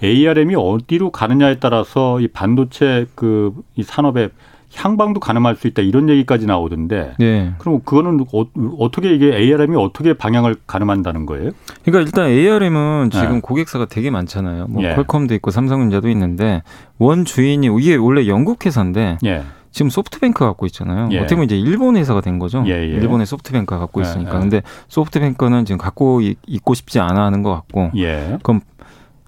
[0.07, 4.29] ARM이 어디로 가느냐에 따라서 이 반도체 그 이 산업의
[4.75, 7.13] 향방도 가늠할 수 있다 이런 얘기까지 나오던데.
[7.19, 7.53] 네.
[7.57, 11.51] 그럼 그거는 어, 떻게 이게 ARM이 어떻게 방향을 가늠한다는 거예요?
[11.83, 13.39] 그러니까 일단 ARM은 지금 네.
[13.41, 14.67] 고객사가 되게 많잖아요.
[14.67, 14.93] 뭐 예.
[14.95, 16.63] 퀄컴도 있고 삼성전자도 있는데
[17.00, 19.43] 원 주인이 이게 원래 영국 회사인데 예.
[19.71, 21.09] 지금 소프트뱅크 갖고 있잖아요.
[21.12, 21.19] 예.
[21.19, 22.63] 어떻게 보면 이제 일본 회사가 된 거죠.
[22.67, 22.86] 예, 예.
[22.88, 24.36] 일본의 소프트뱅크가 갖고 예, 있으니까.
[24.36, 24.39] 예.
[24.39, 27.91] 근데 소프트뱅크는 지금 갖고 있고 싶지 않아 하는 것 같고.
[27.97, 28.38] 예.
[28.43, 28.62] 그럼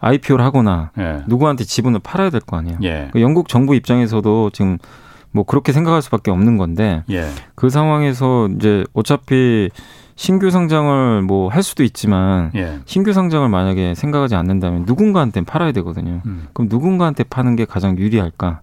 [0.01, 0.91] IPO를 하거나
[1.27, 2.77] 누구한테 지분을 팔아야 될 거 아니에요.
[3.11, 4.77] 그 영국 정부 입장에서도 지금
[5.31, 7.03] 뭐 그렇게 생각할 수밖에 없는 건데
[7.55, 9.69] 그 상황에서 이제 어차피
[10.15, 12.79] 신규 상장을 뭐 할 수도 있지만 예.
[12.85, 16.21] 신규 상장을 만약에 생각하지 않는다면 누군가한테 팔아야 되거든요.
[16.25, 16.47] 음.
[16.53, 18.61] 그럼 누군가한테 파는 게 가장 유리할까?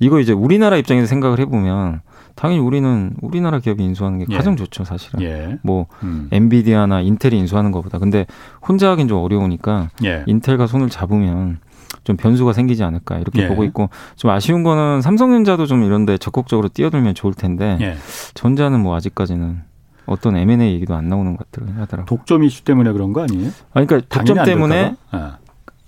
[0.00, 2.00] 이거 이제 우리나라 입장에서 생각을 해보면
[2.34, 4.36] 당연히 우리는 우리나라 기업이 인수하는 게 예.
[4.36, 5.20] 가장 좋죠, 사실은.
[5.22, 5.58] 예.
[5.62, 6.28] 뭐 음.
[6.32, 7.98] 엔비디아나 인텔이 인수하는 것보다.
[7.98, 8.26] 근데
[8.66, 10.24] 혼자 하긴 좀 어려우니까 예.
[10.26, 11.58] 인텔과 손을 잡으면
[12.04, 13.48] 좀 변수가 생기지 않을까 이렇게 예.
[13.48, 17.96] 보고 있고 좀 아쉬운 거는 삼성전자도 좀 이런데 적극적으로 뛰어들면 좋을 텐데 예.
[18.34, 19.62] 전자는 뭐 아직까지는
[20.06, 22.04] 어떤 M&A 얘기도 안 나오는 것 같더라고요.
[22.06, 23.50] 독점 이슈 때문에 그런 거 아니에요?
[23.72, 24.96] 아니, 그러니까 독점 때문에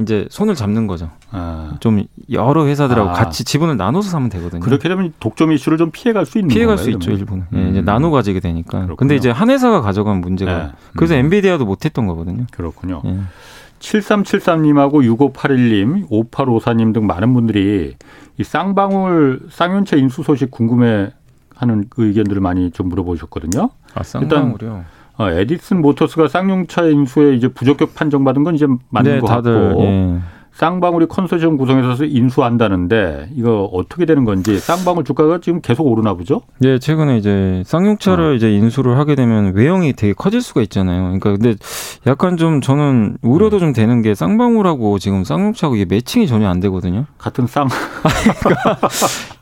[0.01, 1.11] 이제 손을 잡는 거죠.
[1.31, 1.77] 아.
[1.81, 3.13] 좀 여러 회사들하고 아.
[3.13, 4.61] 같이 지분을 나눠서 사면 되거든요.
[4.61, 7.47] 그렇게 되면 독점 이슈를 좀 피해갈 수 있는 피해갈 건가요, 수 있죠 일본은.
[7.53, 7.65] 음.
[7.67, 8.71] 예, 이제 나눠 가지게 되니까.
[8.71, 8.97] 그렇군요.
[8.97, 10.73] 근데 이제 한 회사가 가져간 문제가 네.
[10.97, 11.21] 그래서 음.
[11.21, 12.47] 엔비디아도 못했던 거거든요.
[12.51, 13.03] 그렇군요.
[13.05, 13.19] 예.
[13.83, 17.97] 7373님하고 6581님, 5854님 등 많은 분들이
[18.39, 21.13] 이 쌍방울 쌍용차 인수 소식 궁금해
[21.55, 23.71] 하는 그 의견들을 많이 좀 물어보셨거든요.
[23.95, 24.55] 아, 쌍방울이요?
[24.55, 24.85] 일단
[25.19, 29.83] 어, 에디슨 모터스가 쌍용차 인수에 이제 부적격 판정받은 건 이제 맞는 네, 것 다들, 같고
[29.83, 30.19] 예.
[30.63, 36.43] 쌍방울이 컨소시엄 구성해서 인수한다는데 이거 어떻게 되는 건지 쌍방울 주가가 지금 계속 오르나 보죠?
[36.59, 38.35] 네, 최근에 이제 쌍용차를 어.
[38.35, 41.03] 이제 인수를 하게 되면 외형이 되게 커질 수가 있잖아요.
[41.03, 41.57] 그러니까 근데
[42.07, 43.59] 약간 좀 저는 우려도 음.
[43.59, 47.07] 좀 되는 게 쌍방울하고 지금 쌍용차하고 이게 매칭이 전혀 안 되거든요.
[47.19, 47.67] 같은 쌍.
[48.45, 48.89] 그러니까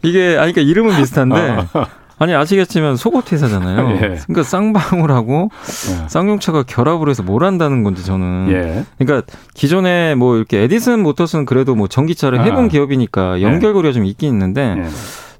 [0.02, 1.86] 이게 아니 그러니까 이름은 비슷한데 어.
[2.20, 3.92] 아니 아시겠지만 속옷 회사잖아요.
[3.96, 3.98] 예.
[3.98, 5.50] 그러니까 쌍방울하고
[5.90, 6.08] 예.
[6.08, 8.48] 쌍용차가 결합을 해서 뭘 한다는 건지 저는.
[8.50, 8.84] 예.
[8.98, 12.68] 그러니까 기존에 뭐 이렇게 에디슨 모터스는 그래도 뭐 전기차를 해본 아.
[12.68, 14.76] 기업이니까 연결고리가 좀 있긴 있는데.
[14.78, 14.84] 예.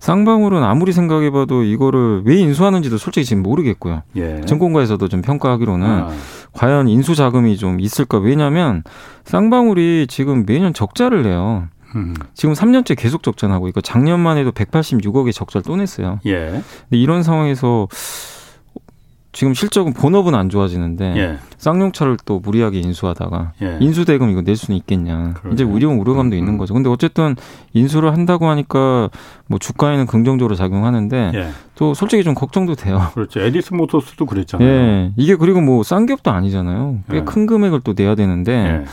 [0.01, 4.03] 쌍방울은 아무리 생각해봐도 이거를 왜 인수하는지도 솔직히 지금 모르겠고요.
[4.17, 4.41] 예.
[4.47, 6.11] 증권가에서도 좀 평가하기로는 아.
[6.55, 8.17] 과연 인수 자금이 좀 있을까?
[8.17, 8.83] 왜냐하면
[9.25, 11.69] 쌍방울이 지금 매년 적자를 내요.
[11.95, 12.15] 음.
[12.35, 16.21] 지금 3년째 계속 적자나고 이거 작년만 해도 186억의 적자를 또 냈어요.
[16.27, 16.47] 예.
[16.51, 16.63] 근데
[16.99, 17.89] 이런 상황에서
[19.33, 21.39] 지금 실적은 본업은 안 좋아지는데 예.
[21.59, 23.77] 쌍용차를 또 무리하게 인수하다가 예.
[23.81, 25.35] 인수 대금 이거 낼 수는 있겠냐.
[25.35, 25.55] 그러네.
[25.55, 26.59] 이제 의료 우려감도 음, 있는 음.
[26.59, 26.75] 거죠.
[26.75, 27.37] 근데 어쨌든
[27.73, 29.09] 인수를 한다고 하니까
[29.47, 31.49] 뭐 주가에는 긍정적으로 작용하는데 예.
[31.77, 33.01] 또 솔직히 좀 걱정도 돼요.
[33.15, 33.39] 그렇죠.
[33.41, 34.69] 에디슨 모터스도 그랬잖아요.
[34.69, 35.13] 예.
[35.17, 36.99] 이게 그리고 뭐 싼 기업도 아니잖아요.
[37.13, 37.47] 꽤큰 예.
[37.47, 38.85] 금액을 또 내야 되는데 예.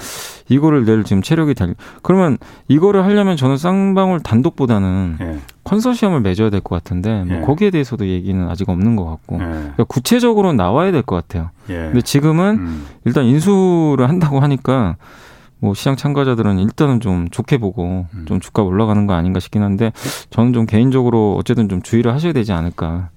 [0.50, 1.76] 이거를 낼 지금 체력이 달.
[2.02, 5.40] 그러면 이거를 하려면 저는 쌍방울 단독보다는 예.
[5.64, 7.42] 컨소시엄을 맺어야 될 것 같은데 뭐 예.
[7.42, 9.46] 거기에 대해서도 얘기는 아직 없는 것 같고 예.
[9.46, 11.50] 그러니까 구체적으로 나와야 될 것 같아요.
[11.70, 11.74] 예.
[11.76, 12.86] 근데 지금은 음.
[13.06, 14.96] 일단 인수를 한다고 하니까
[15.60, 18.26] 뭐 시장 참가자들은 일단은 좀 좋게 보고 음.
[18.28, 19.92] 좀 주가 올라가는 거 아닌가 싶긴 한데
[20.30, 23.10] 저는 좀 개인적으로 어쨌든 좀 주의를 하셔야 되지 않을까.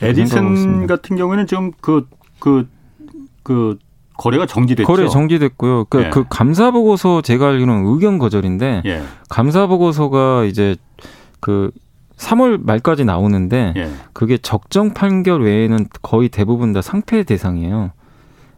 [0.00, 2.06] 에디슨 같은 경우에는 지금 그,
[2.38, 2.68] 그,
[3.42, 3.76] 그
[4.18, 4.86] 거래가 정지됐죠.
[4.86, 5.86] 거래 정지됐고요.
[5.86, 6.10] 그러니까 예.
[6.10, 9.02] 그 감사 보고서 제가 알기로는 의견 거절인데 예.
[9.30, 10.76] 감사 보고서가 이제
[11.40, 11.70] 그
[12.18, 13.90] 3월 말까지 나오는데 예.
[14.12, 17.92] 그게 적정 판결 외에는 거의 대부분 다 상패 대상이에요.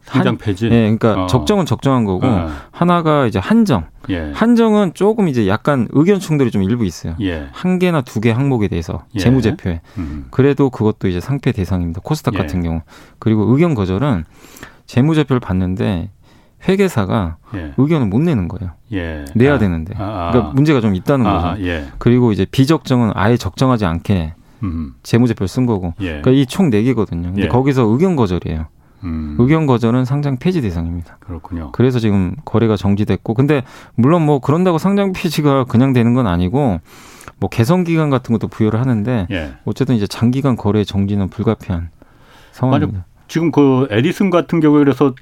[0.03, 0.65] 상장 폐지.
[0.65, 1.27] 예, 그러니까 어.
[1.27, 2.49] 적정은 적정한 거고 어.
[2.71, 3.85] 하나가 이제 한정.
[4.09, 4.31] 예.
[4.33, 7.15] 한정은 조금 이제 약간 의견 충돌이 좀 일부 있어요.
[7.21, 7.47] 예.
[7.51, 9.19] 한 개나 두 개 항목에 대해서 예.
[9.19, 9.81] 재무제표에.
[9.99, 10.25] 음.
[10.31, 12.01] 그래도 그것도 이제 상패 대상입니다.
[12.03, 12.39] 코스닥 예.
[12.39, 12.81] 같은 경우.
[13.19, 14.25] 그리고 의견 거절은
[14.91, 16.09] 재무제표를 봤는데
[16.67, 17.73] 회계사가 예.
[17.77, 18.73] 의견을 못 내는 거예요.
[18.91, 19.23] 예.
[19.35, 19.57] 내야 아.
[19.57, 19.93] 되는데.
[19.97, 20.31] 아, 아.
[20.31, 21.63] 그러니까 문제가 좀 있다는 아, 거죠.
[21.63, 21.85] 예.
[21.97, 24.93] 그리고 이제 비적정은 아예 적정하지 않게 음.
[25.01, 25.93] 재무제표를 쓴 거고.
[26.01, 26.21] 예.
[26.21, 27.29] 그러니까 이총네 개거든요.
[27.29, 27.47] 근데 예.
[27.47, 28.65] 거기서 의견 거절이에요.
[29.05, 29.37] 음.
[29.39, 31.17] 의견 거절은 상장 폐지 대상입니다.
[31.21, 31.71] 그렇군요.
[31.71, 33.63] 그래서 지금 거래가 정지됐고, 근데
[33.95, 36.79] 물론 뭐 그런다고 상장 폐지가 그냥 되는 건 아니고,
[37.39, 39.53] 뭐 개선 기간 같은 것도 부여를 하는데, 예.
[39.65, 41.89] 어쨌든 이제 장기간 거래 정지는 불가피한
[42.51, 43.05] 상황입니다.
[43.31, 45.15] 지금 그 에디슨 같은 경우에 그래서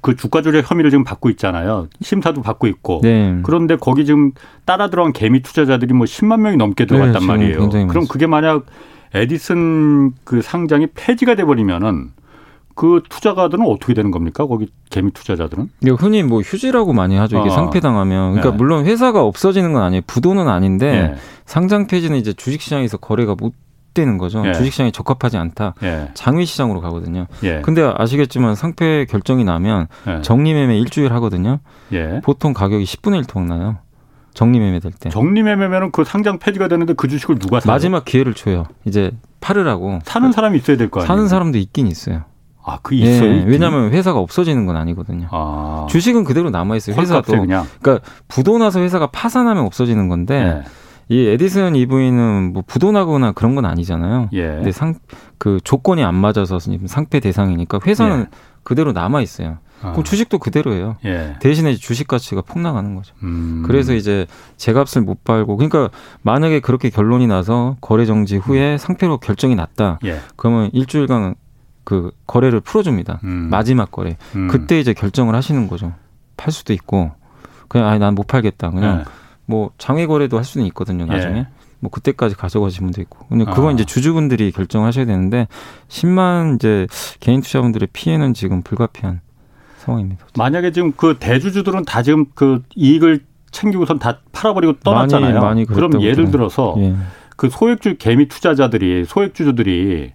[0.00, 1.86] 그 주가 조작 혐의를 지금 받고 있잖아요.
[2.00, 2.98] 심사도 받고 있고.
[3.04, 3.38] 네.
[3.44, 4.32] 그런데 거기 지금
[4.64, 7.68] 따라 들어간 개미 투자자들이 뭐 10만 명이 넘게 들어갔단 네, 말이에요.
[7.86, 8.66] 그럼 그게 만약
[9.14, 12.10] 에디슨 그 상장이 폐지가 돼 버리면은
[12.74, 14.44] 그 투자가들은 어떻게 되는 겁니까?
[14.44, 15.68] 거기 개미 투자자들은?
[16.00, 17.38] 흔히 뭐 휴지라고 많이 하죠.
[17.38, 17.52] 이게 어.
[17.52, 18.32] 상폐당하면.
[18.32, 18.56] 그러니까 네.
[18.56, 20.02] 물론 회사가 없어지는 건 아니에요.
[20.08, 21.14] 부도는 아닌데 네.
[21.44, 23.52] 상장 폐지는 이제 주식시장에서 거래가 못
[23.94, 24.42] 되는 거죠.
[24.46, 24.52] 예.
[24.52, 25.74] 주식시장이 적합하지 않다.
[25.82, 26.08] 예.
[26.14, 27.26] 장외시장으로 가거든요.
[27.44, 27.60] 예.
[27.62, 30.22] 근데 아시겠지만 상패 결정이 나면 예.
[30.22, 31.58] 정리매매 일주일 하거든요.
[31.92, 32.20] 예.
[32.24, 33.78] 보통 가격이 10분의 1 토막 나요.
[34.34, 35.10] 정리매매 될 때.
[35.10, 37.72] 정리매매면 그 상장 폐지가 되는데 그 주식을 누가 사요?
[37.72, 38.64] 마지막 기회를 줘요.
[38.86, 39.98] 이제 팔으라고.
[40.04, 41.06] 사는 사람이 있어야 될 거 아니에요?
[41.08, 42.22] 사는 사람도 있긴 있어요.
[42.64, 43.28] 아, 그 있어요.
[43.28, 45.26] 예, 왜냐하면 회사가 없어지는 건 아니거든요.
[45.32, 45.86] 아.
[45.90, 46.94] 주식은 그대로 남아 있어요.
[46.96, 47.32] 회사도.
[47.40, 47.66] 그냥.
[47.82, 50.70] 그러니까 부도 나서 회사가 파산하면 없어지는 건데 예.
[51.12, 54.30] 이 에디슨 EV는 뭐 부도나거나 그런 건 아니잖아요.
[54.32, 54.46] 예.
[54.46, 54.94] 근데 상
[55.38, 58.26] 그 조건이 안 맞아서 상패 대상이니까 회사는 예.
[58.62, 59.58] 그대로 남아 있어요.
[59.82, 59.90] 아.
[59.90, 60.98] 그럼 주식도 그대로예요.
[61.04, 61.34] 예.
[61.40, 63.12] 대신에 주식 가치가 폭락하는 거죠.
[63.24, 63.64] 음.
[63.66, 65.90] 그래서 이제 제값을 못 팔고 그러니까
[66.22, 68.78] 만약에 그렇게 결론이 나서 거래 정지 후에 음.
[68.78, 69.98] 상패로 결정이 났다.
[70.04, 70.20] 예.
[70.36, 71.34] 그러면 일주일간
[71.82, 73.18] 그 거래를 풀어줍니다.
[73.24, 73.48] 음.
[73.50, 74.16] 마지막 거래.
[74.36, 74.46] 음.
[74.46, 75.92] 그때 이제 결정을 하시는 거죠.
[76.36, 77.10] 팔 수도 있고
[77.66, 78.70] 그냥 아니 난 못 팔겠다.
[78.70, 79.04] 그냥 예.
[79.46, 81.06] 뭐 장외 거래도 할 수는 있거든요.
[81.06, 81.38] 나중에.
[81.40, 81.46] 예.
[81.80, 83.26] 뭐 그때까지 가져가시면 분도 있고.
[83.28, 83.72] 근데 그건 아.
[83.72, 85.48] 이제 주주분들이 결정하셔야 되는데
[85.88, 86.86] 10만 이제
[87.18, 89.20] 개인 투자분들의 피해는 지금 불가피한
[89.78, 90.24] 상황입니다.
[90.38, 95.34] 만약에 지금 그 대주주들은 다 지금 그 이익을 챙기고선 다 팔아버리고 떠났잖아요.
[95.34, 96.94] 많이, 많이 그럼 예를 들어서 예.
[97.36, 100.12] 그 소액주 개미 투자자들이 소액주주들이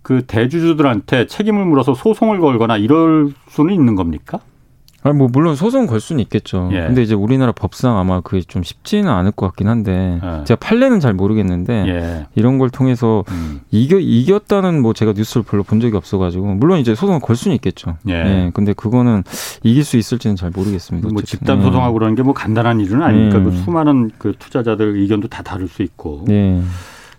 [0.00, 4.40] 그 대주주들한테 책임을 물어서 소송을 걸거나 이럴 수는 있는 겁니까?
[5.04, 6.68] 아니 뭐 물론 소송 걸 수는 있겠죠.
[6.72, 6.82] 예.
[6.82, 10.44] 근데 이제 우리나라 법상 아마 그게 좀 쉽지는 않을 것 같긴 한데 예.
[10.44, 12.26] 제가 판례는 잘 모르겠는데 예.
[12.36, 13.60] 이런 걸 통해서 음.
[13.70, 17.96] 이겨 이겼다는 뭐 제가 뉴스를 별로 본 적이 없어가지고 물론 이제 소송을 걸 수는 있겠죠.
[18.08, 18.12] 예.
[18.12, 18.50] 예.
[18.54, 19.24] 근데 그거는
[19.64, 21.08] 이길 수 있을지는 잘 모르겠습니다.
[21.12, 21.62] 뭐 집단 예.
[21.64, 23.42] 소송하고 그러는 게 뭐 간단한 일은 아니니까 예.
[23.42, 26.24] 그 수많은 그 투자자들 의견도 다 다를 수 있고.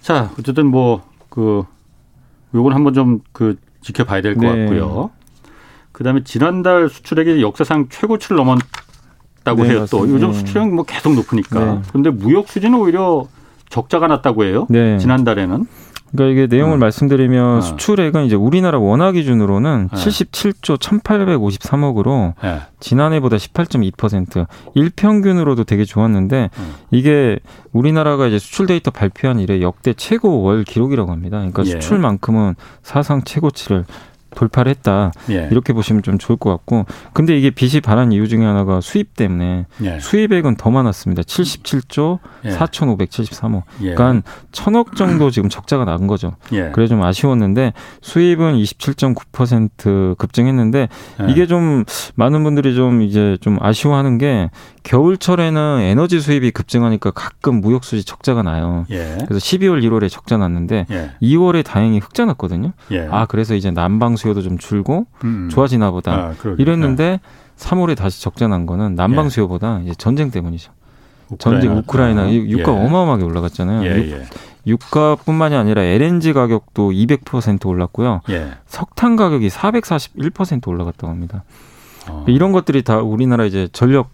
[0.02, 1.64] 자 어쨌든 뭐 그
[2.54, 4.60] 요건 한번 좀 그 지켜봐야 될것 네.
[4.66, 5.10] 같고요.
[5.94, 9.80] 그다음에 지난달 수출액이 역사상 최고치를 넘었다고 네, 해요.
[9.82, 9.86] 맞습니다.
[9.92, 10.34] 또 요즘 네.
[10.34, 11.60] 수출액 뭐 계속 높으니까.
[11.76, 11.82] 네.
[11.88, 13.28] 그런데 무역 수지는 오히려
[13.70, 14.68] 적자가 났다고 해요.
[14.70, 14.98] 네.
[14.98, 15.66] 지난달에는.
[16.16, 16.78] 그러니까 이게 내용을 어.
[16.78, 17.62] 말씀드리면 어.
[17.62, 19.98] 수출액은 이제 우리나라 원화 기준으로는 네.
[19.98, 22.62] 77조 1,853억으로 네.
[22.80, 26.74] 지난해보다 18.2% 일평균으로도 되게 좋았는데 음.
[26.92, 27.40] 이게
[27.72, 31.38] 우리나라가 이제 수출 데이터 발표한 이래 역대 최고 월 기록이라고 합니다.
[31.38, 31.72] 그러니까 예.
[31.72, 33.86] 수출만큼은 사상 최고치를
[34.36, 35.12] 돌파를 했다.
[35.30, 35.48] 예.
[35.52, 36.86] 이렇게 보시면 좀 좋을 것 같고.
[37.14, 40.00] 근데 이게 빚이 발한 이유 중에 하나가 수입 때문에 예.
[40.00, 41.24] 수입액은 더 많았습니다.
[41.24, 42.50] 77조 예.
[42.52, 43.64] 4,573억.
[43.82, 43.94] 예.
[43.94, 46.36] 그러니까 천억 정도 지금 적자가 난 거죠.
[46.52, 46.72] 예.
[46.74, 50.90] 그래 좀 아쉬웠는데 수입은 27.9% 급증했는데
[51.22, 51.32] 예.
[51.32, 54.50] 이게 좀 많은 분들이 좀 이제 좀 아쉬워하는 게
[54.84, 58.86] 겨울철에는 에너지 수입이 급증하니까 가끔 무역 수지 적자가 나요.
[58.92, 59.18] 예.
[59.28, 61.12] 그래서 12월, 1월에 적자 났는데 예.
[61.22, 62.74] 2월에 다행히 흑자 났거든요.
[62.92, 63.08] 예.
[63.10, 65.50] 아 그래서 이제 난방 수요도 좀 줄고 음.
[65.52, 66.14] 좋아지나 보다.
[66.14, 67.20] 아, 이랬는데
[67.58, 69.30] 3월에 다시 적자 난 거는 난방 예.
[69.30, 70.72] 수요보다 이제 전쟁 때문이죠.
[71.30, 71.62] 우크라이나.
[71.62, 72.86] 전쟁 우크라이나 아, 유가 예.
[72.86, 73.86] 어마어마하게 올라갔잖아요.
[73.86, 74.24] 예,
[74.66, 78.22] 유가뿐만이 아니라 LNG 가격도 200% 올랐고요.
[78.66, 81.44] 석탄 가격이 441% 올라갔다고 합니다.
[82.10, 82.24] 어.
[82.28, 84.10] 이런 것들이 다 우리나라 이제 전력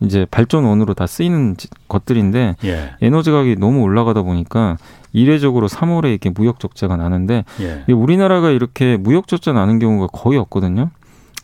[0.00, 1.56] 이제 발전원으로 다 쓰이는
[1.88, 2.90] 것들인데 예.
[3.00, 4.76] 에너지 가격이 너무 올라가다 보니까
[5.14, 7.92] 이례적으로 3월에 이렇게 무역 적자가 나는데 예.
[7.92, 10.90] 우리나라가 이렇게 무역 적자 나는 경우가 거의 없거든요.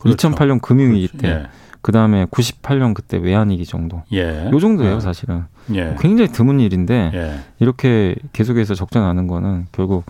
[0.01, 0.29] 그렇죠.
[0.29, 1.21] 2008년 금융위기 그렇죠.
[1.21, 1.27] 때.
[1.29, 1.47] 예.
[1.81, 4.03] 그다음에 98년 그때 외환위기 정도.
[4.11, 4.49] 예.
[4.51, 4.99] 요 정도예요, 예.
[4.99, 5.45] 사실은.
[5.73, 5.95] 예.
[5.99, 7.39] 굉장히 드문 일인데 예.
[7.59, 10.05] 이렇게 계속해서 적자 나는 거는 결국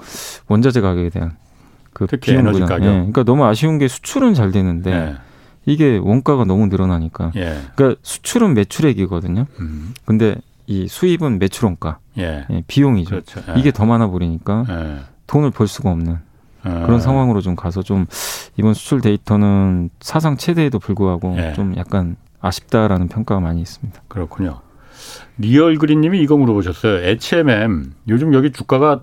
[0.48, 1.38] 원자재 가격에 대한
[1.94, 2.82] 그 비용 부담.
[2.82, 2.86] 예.
[2.86, 5.16] 그러니까 너무 아쉬운 게 수출은 잘 되는데
[5.66, 7.32] 이게 원가가 너무 늘어나니까.
[7.36, 7.60] 예.
[7.76, 9.46] 그러니까 수출은 매출액이거든요.
[9.60, 9.94] 음.
[10.06, 10.36] 근데
[10.68, 12.00] 이 수입은 매출 원가.
[12.18, 12.46] 예.
[12.50, 13.10] 예 비용이죠.
[13.10, 13.42] 그렇죠.
[13.50, 13.60] 예.
[13.60, 14.98] 이게 더 많아 버리니까 예.
[15.28, 16.18] 돈을 벌 수가 없는
[16.66, 16.70] 예.
[16.70, 18.06] 그런 상황으로 좀 가서 좀
[18.58, 24.02] 이번 수출 데이터는 사상 최대에도 불구하고 좀 약간 아쉽다라는 평가가 많이 있습니다.
[24.08, 24.62] 그렇군요.
[25.38, 27.04] 리얼 그린님이 이거 물어보셨어요.
[27.04, 29.02] HMM 요즘 여기 주가가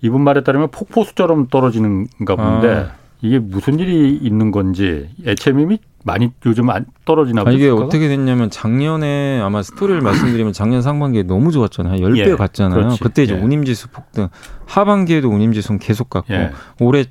[0.00, 3.03] 이분 말에 따르면 폭포수처럼 떨어지는가 본데 아.
[3.24, 7.54] 이게 무슨 일이 있는 건지 HMM이 많이 요즘 안 떨어지나 봐요.
[7.54, 7.86] 이게 주가가?
[7.86, 11.96] 어떻게 됐냐면 작년에 아마 스토리를 말씀드리면 작년 상반기에 너무 좋았잖아요.
[11.96, 12.80] 10배 예, 갔잖아요.
[12.80, 13.00] 그렇지.
[13.00, 13.40] 그때 이제 예.
[13.40, 14.28] 운임지수 폭등.
[14.66, 16.50] 하반기에도 운임지수는 계속 갔고 예.
[16.80, 17.06] 올해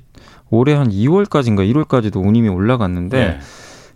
[0.50, 3.38] 올해 한 2월까지인가 1월까지도 운임이 올라갔는데 예.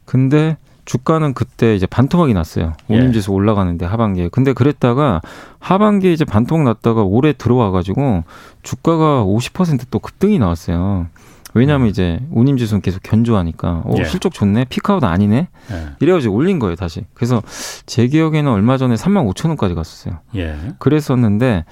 [0.04, 2.72] 근데 주가는 그때 이제 반토막이 났어요.
[2.88, 3.34] 운임지수 예.
[3.34, 4.30] 올라가는데 하반기에.
[4.32, 5.20] 근데 그랬다가
[5.60, 8.24] 하반기에 이제 반토막 났다가 올해 들어와 가지고
[8.64, 11.06] 주가가 50%또 급등이 나왔어요.
[11.54, 11.90] 왜냐하면 음.
[11.90, 14.04] 이제 운임지수는 계속 견조하니까 어, 예.
[14.04, 15.86] 실적 좋네 피크아웃 아니네 예.
[16.00, 17.42] 이래가지고 올린 거예요 다시 그래서
[17.86, 20.56] 제 기억에는 얼마 전에 3만 5천 원까지 갔었어요 예.
[20.78, 21.64] 그랬었는데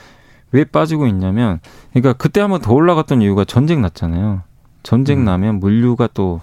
[0.52, 1.60] 왜 빠지고 있냐면
[1.92, 4.42] 그러니까 그때 한번 더 올라갔던 이유가 전쟁 났잖아요
[4.82, 5.24] 전쟁 음.
[5.24, 6.40] 나면 물류가 또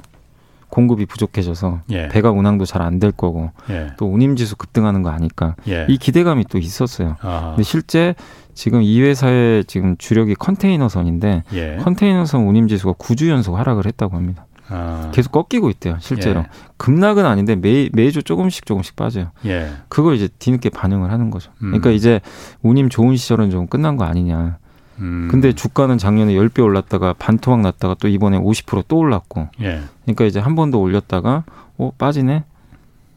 [0.74, 2.08] 공급이 부족해져서 예.
[2.08, 3.92] 배가 운항도 잘 안 될 거고 예.
[3.98, 5.86] 또 운임지수 급등하는 거 아니까 예.
[5.88, 7.16] 이 기대감이 또 있었어요.
[7.22, 7.50] 아하.
[7.52, 8.16] 근데 실제
[8.56, 11.78] 지금 이 회사의 지금 주력이 컨테이너선인데 예.
[11.84, 14.48] 컨테이너선 운임지수가 9주 연속 하락을 했다고 합니다.
[14.70, 15.12] 아.
[15.14, 16.40] 계속 꺾이고 있대요, 실제로.
[16.40, 16.46] 예.
[16.78, 19.28] 급락은 아닌데 매, 매주 조금씩 조금씩 빠져요.
[19.46, 19.70] 예.
[19.90, 21.52] 그걸 이제 뒤늦게 반영을 하는 거죠.
[21.62, 21.68] 음.
[21.68, 22.20] 그러니까 이제
[22.64, 24.58] 운임 좋은 시절은 좀 끝난 거 아니냐.
[25.00, 25.28] 음.
[25.32, 29.48] 근데 주가는 작년에 10배 올랐다가 반토막 났다가 또 이번에 50%또 올랐고.
[29.62, 29.82] 예.
[30.04, 31.44] 그러니까 이제 한 번 더 올렸다가
[31.78, 32.44] 어 빠지네.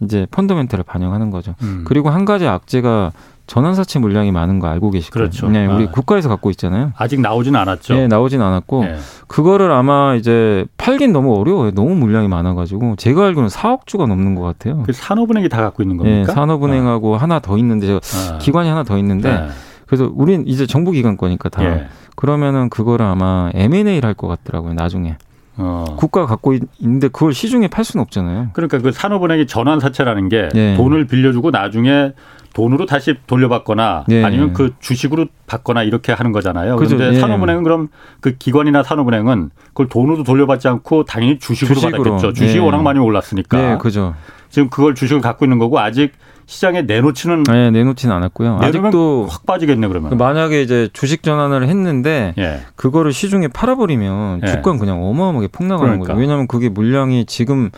[0.01, 1.55] 이제 펀더멘털을 반영하는 거죠.
[1.63, 1.85] 음.
[1.87, 3.13] 그리고 한 가지 악재가
[3.47, 5.13] 전환사채 물량이 많은 거 알고 계시죠?
[5.13, 5.49] 그렇죠.
[5.49, 5.91] 네, 우리 아.
[5.91, 6.93] 국가에서 갖고 있잖아요.
[6.97, 7.95] 아직 나오진 않았죠.
[7.95, 8.97] 네, 나오진 않았고 네.
[9.29, 11.71] 그거를 아마 이제 팔긴 너무 어려워요.
[11.71, 14.83] 너무 물량이 많아가지고 제가 알기로는 4억 주가 넘는 것 같아요.
[14.83, 16.27] 그 산업은행이 다 갖고 있는 겁니까?
[16.27, 17.19] 네, 산업은행하고 아.
[17.19, 18.01] 하나 더 있는데 제가
[18.35, 18.39] 아.
[18.39, 19.49] 기관이 하나 더 있는데 네.
[19.87, 21.87] 그래서 우린 이제 정부기관 거니까 다 예.
[22.17, 24.75] 그러면은 그거를 아마 M&A를 할 것 같더라고요.
[24.75, 25.17] 나중에.
[25.59, 25.85] 어.
[25.97, 28.51] 국가가 갖고 있는데 그걸 시중에 팔 수는 없잖아요.
[28.53, 30.77] 그러니까 그 산업은행이 전환사채라는 게 네.
[30.77, 32.13] 돈을 빌려주고 나중에
[32.55, 34.25] 돈으로 다시 돌려받거나 네.
[34.25, 36.77] 아니면 그 주식으로 받거나 이렇게 하는 거잖아요.
[36.77, 37.21] 그런데 네.
[37.21, 37.89] 산업은행은 그럼
[38.21, 42.03] 그 기관이나 산업은행은 그걸 돈으로 돌려받지 않고 당연히 주식으로, 주식으로.
[42.03, 42.33] 받았겠죠.
[42.33, 42.65] 주식이 네.
[42.65, 43.59] 워낙 많이 올랐으니까.
[43.59, 44.15] 네, 그죠.
[44.49, 46.13] 지금 그걸 주식을 갖고 있는 거고 아직
[46.47, 48.59] 시장에 내놓지는 네, 내놓지는 않았고요.
[48.61, 50.17] 아직도 확 빠지겠네 그러면.
[50.17, 52.61] 만약에 이제 주식 전환을 했는데 예.
[52.77, 54.47] 그거를 시중에 팔아버리면 예.
[54.47, 56.07] 주가는 그냥 어마어마하게 폭락하는 그러니까.
[56.13, 56.21] 거죠.
[56.21, 57.71] 왜냐하면 그게 물량이 지금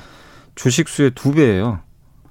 [0.55, 1.81] 주식 수의 두 배예요.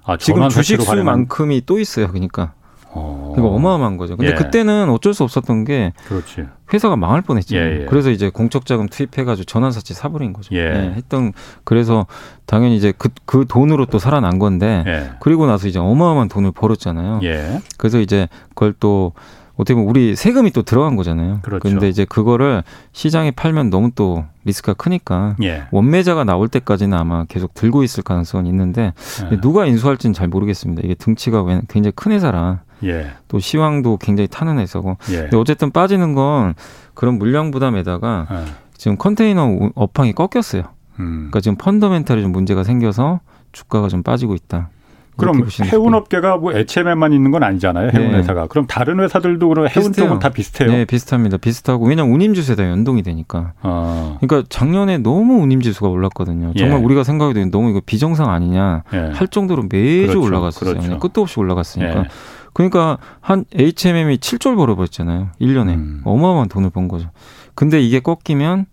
[0.04, 2.08] 아, 지금 주식 수만큼이 또 있어요.
[2.08, 2.52] 그러니까.
[2.90, 3.32] 어.
[3.34, 4.16] 그러니까 어마어마한 거죠.
[4.16, 4.34] 근데 예.
[4.34, 6.46] 그때는 어쩔 수 없었던 게 그렇지.
[6.72, 7.64] 회사가 망할 뻔했잖아요.
[7.64, 7.84] 예, 예.
[7.86, 10.54] 그래서 이제 공적 자금 투입해가지고 전환사채 사버린 거죠.
[10.54, 10.58] 예.
[10.58, 10.92] 예.
[10.96, 11.32] 했던
[11.64, 12.06] 그래서
[12.46, 15.10] 당연히 이제 그, 그 돈으로 또 살아난 건데 예.
[15.20, 17.20] 그리고 나서 이제 어마어마한 돈을 벌었잖아요.
[17.22, 17.60] 예.
[17.76, 19.12] 그래서 이제 그걸 또
[19.56, 21.40] 어떻게 보면 우리 세금이 또 들어간 거잖아요.
[21.42, 21.60] 그렇죠.
[21.60, 25.64] 근데 이제 그거를 시장에 팔면 너무 또 리스크가 크니까 예.
[25.72, 28.92] 원매자가 나올 때까지는 아마 계속 들고 있을 가능성은 있는데
[29.32, 29.40] 예.
[29.40, 30.82] 누가 인수할지는 잘 모르겠습니다.
[30.84, 33.12] 이게 등치가 굉장히 큰 회사라 예.
[33.28, 34.96] 또 시황도 굉장히 타는 회사고.
[35.10, 35.22] 예.
[35.22, 36.54] 근데 어쨌든 빠지는 건
[36.94, 38.36] 그런 물량 부담에다가 예.
[38.76, 40.62] 지금 컨테이너 업황이 꺾였어요.
[41.00, 41.28] 음.
[41.30, 43.20] 그러니까 지금 펀더멘탈이 좀 문제가 생겨서
[43.52, 44.70] 주가가 좀 빠지고 있다.
[45.18, 47.90] 그럼 해운 업계가 뭐 HMM만 있는 건 아니잖아요.
[47.92, 48.18] 해운 네.
[48.18, 48.46] 회사가.
[48.46, 50.06] 그럼 다른 회사들도 그럼 해운 비슷해요.
[50.06, 50.70] 쪽은 다 비슷해요.
[50.70, 51.38] 네, 비슷합니다.
[51.38, 53.52] 비슷하고 왜냐면 운임지수에 다 연동이 되니까.
[53.60, 54.16] 아.
[54.20, 56.52] 그러니까 작년에 너무 운임지수가 올랐거든요.
[56.56, 56.84] 정말 예.
[56.84, 58.98] 우리가 생각해도 너무 이거 비정상 아니냐 예.
[59.12, 60.22] 할 정도로 매주 그렇죠.
[60.22, 60.70] 올라갔어요.
[60.74, 60.98] 그렇죠.
[61.00, 61.98] 끝도 없이 올라갔으니까.
[61.98, 62.04] 예.
[62.52, 65.30] 그러니까 한 HMM이 7조를 벌어버렸잖아요.
[65.40, 65.74] 1년에.
[65.74, 66.02] 음.
[66.04, 67.10] 어마어마한 돈을 번 거죠.
[67.54, 68.66] 근데 이게 꺾이면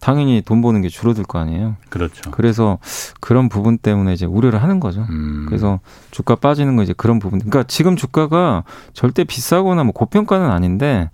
[0.00, 1.76] 당연히 돈 버는 게 줄어들 거 아니에요.
[1.88, 2.30] 그렇죠.
[2.30, 2.78] 그래서
[3.20, 5.06] 그런 부분 때문에 이제 우려를 하는 거죠.
[5.10, 5.46] 음.
[5.48, 7.38] 그래서 주가 빠지는 거 이제 그런 부분.
[7.38, 11.10] 그러니까 지금 주가가 절대 비싸거나 뭐 고평가는 아닌데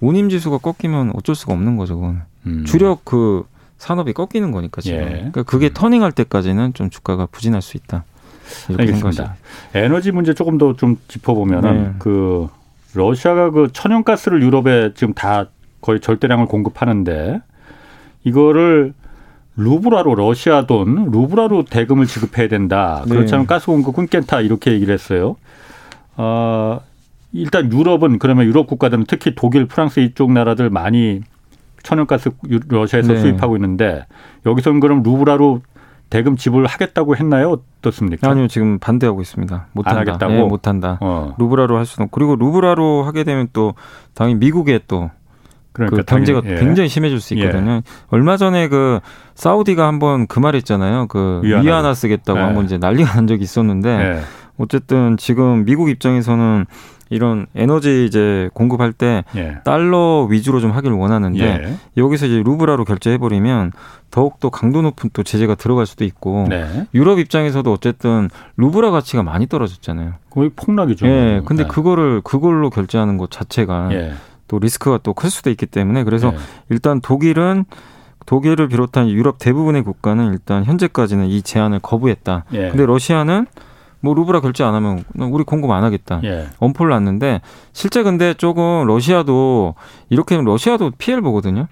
[0.00, 1.96] 운임 지수가 꺾이면 어쩔 수가 없는 거죠.
[1.96, 2.64] 그건 음.
[2.64, 3.44] 주력 그
[3.78, 4.98] 산업이 꺾이는 거니까 지금.
[4.98, 5.08] 예.
[5.10, 5.74] 그러니까 그게 음.
[5.74, 8.04] 터닝할 때까지는 좀 주가가 부진할 수 있다.
[8.78, 9.36] 알겠습니다.
[9.74, 11.90] 에너지 문제 조금 더 좀 짚어보면은 네.
[11.98, 12.48] 그
[12.94, 15.46] 러시아가 그 천연가스를 유럽에 지금 다
[15.80, 17.40] 거의 절대량을 공급하는데
[18.24, 18.94] 이거를
[19.56, 23.02] 루브라로 러시아 돈 루브라로 대금을 지급해야 된다.
[23.06, 23.14] 네.
[23.14, 25.36] 그렇지 않으면 가스 공급 끊겠다 이렇게 얘기를 했어요.
[26.16, 26.80] 어,
[27.32, 31.22] 일단 유럽은 그러면 유럽 국가들은 특히 독일, 프랑스 이쪽 나라들 많이
[31.82, 32.30] 천연가스
[32.68, 33.20] 러시아에서 네.
[33.20, 34.06] 수입하고 있는데
[34.46, 35.62] 여기서는 그럼 루브라로
[36.12, 37.56] 대금 지불하겠다고 했나요?
[37.80, 38.28] 어떻습니까?
[38.28, 39.68] 아니요, 지금 반대하고 있습니다.
[39.72, 40.00] 못 한다.
[40.00, 40.32] 하겠다고?
[40.34, 40.98] 네, 못 한다.
[41.00, 41.34] 어.
[41.38, 43.72] 루브라로 할 수는 그리고 루브라로 하게 되면 또
[44.12, 45.10] 당연히 미국에 또
[45.72, 46.56] 그러니까 그 경제가 예.
[46.56, 47.70] 굉장히 심해질 수 있거든요.
[47.70, 47.82] 예.
[48.08, 49.00] 얼마 전에 그
[49.36, 51.06] 사우디가 한번 그 말했잖아요.
[51.06, 52.42] 그 위안화, 위안화 쓰겠다고 예.
[52.42, 54.20] 한번 이제 난리가 난 적이 있었는데 예.
[54.58, 56.66] 어쨌든 지금 미국 입장에서는
[57.12, 59.58] 이런 에너지 이제 공급할 때 예.
[59.64, 61.74] 달러 위주로 좀 하길 원하는데 예.
[61.96, 63.72] 여기서 이제 루브라로 결제해 버리면
[64.10, 66.86] 더욱 더 강도 높은 또 제재가 들어갈 수도 있고 네.
[66.94, 70.14] 유럽 입장에서도 어쨌든 루브라 가치가 많이 떨어졌잖아요.
[70.30, 71.06] 거의 폭락이죠.
[71.06, 71.42] 예.
[71.44, 71.68] 근데 네.
[71.68, 74.12] 그거를 그걸로 결제하는 것 자체가 예.
[74.48, 76.38] 또 리스크가 또 클 수도 있기 때문에 그래서 예.
[76.68, 77.64] 일단 독일은
[78.26, 82.44] 독일을 비롯한 유럽 대부분의 국가는 일단 현재까지는 이 제한을 거부했다.
[82.52, 82.68] 예.
[82.68, 83.46] 근데 러시아는
[84.02, 86.20] 뭐 루브라 결제 안 하면 우리 공급 안 하겠다.
[86.24, 86.48] 예.
[86.58, 87.40] 엄포를 놨는데
[87.72, 89.74] 실제 근데 조금 러시아도
[90.10, 91.68] 이렇게 러시아도 피해를 보거든요.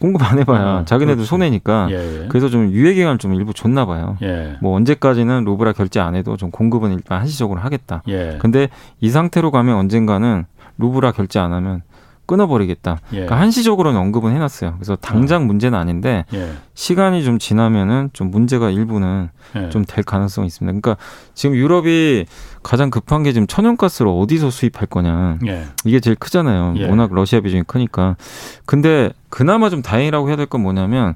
[0.00, 1.28] 공급 안 해봐야 아, 자기네들 그렇지.
[1.28, 2.28] 손해니까 예, 예.
[2.28, 4.16] 그래서 좀 유예 기간 좀 일부 줬나 봐요.
[4.22, 4.56] 예.
[4.62, 8.02] 뭐 언제까지는 루브라 결제 안 해도 좀 공급은 일단 한시적으로 하겠다.
[8.08, 8.38] 예.
[8.40, 8.68] 근데
[9.00, 10.46] 이 상태로 가면 언젠가는
[10.78, 11.82] 루브라 결제 안 하면
[12.30, 12.98] 끊어버리겠다.
[13.10, 13.16] 예.
[13.16, 14.74] 그러니까 한시적으로는 언급은 해놨어요.
[14.76, 15.44] 그래서 당장 어.
[15.46, 16.52] 문제는 아닌데 예.
[16.74, 19.68] 시간이 좀 지나면은 좀 문제가 일부는 예.
[19.70, 20.78] 좀될 가능성이 있습니다.
[20.80, 21.02] 그러니까
[21.34, 22.26] 지금 유럽이
[22.62, 25.38] 가장 급한 게 지금 천연가스를 어디서 수입할 거냐.
[25.46, 25.64] 예.
[25.84, 26.74] 이게 제일 크잖아요.
[26.76, 26.88] 예.
[26.88, 28.16] 워낙 러시아 비중이 크니까.
[28.64, 31.14] 근데 그나마 좀 다행이라고 해야 될 건 뭐냐면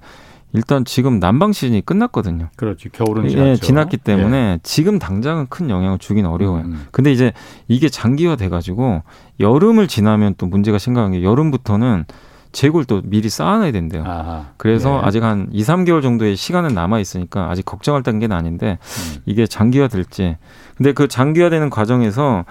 [0.55, 2.49] 일단 지금 난방 시즌이 끝났거든요.
[2.57, 2.89] 그렇지.
[2.91, 3.49] 겨울은 지났죠.
[3.51, 4.59] 예, 지났기 때문에 예.
[4.63, 6.63] 지금 당장은 큰 영향을 주긴 어려워요.
[6.63, 6.73] 음.
[6.73, 6.87] 음.
[6.93, 7.33] 근데 이제
[7.67, 9.03] 이게 장기화 돼 가지고
[9.41, 12.05] 여름을 지나면 또 문제가 심각한 게 여름부터는
[12.53, 14.05] 재고를 또 미리 쌓아놔야 된대요.
[14.05, 14.47] 아하.
[14.57, 15.01] 그래서 네.
[15.03, 19.23] 아직 한 2, 3개월 정도의 시간은 남아 있으니까 아직 걱정할 단계는 아닌데 음.
[19.27, 20.37] 이게 장기화 될지.
[20.77, 22.45] 근데 그 장기화되는 과정에서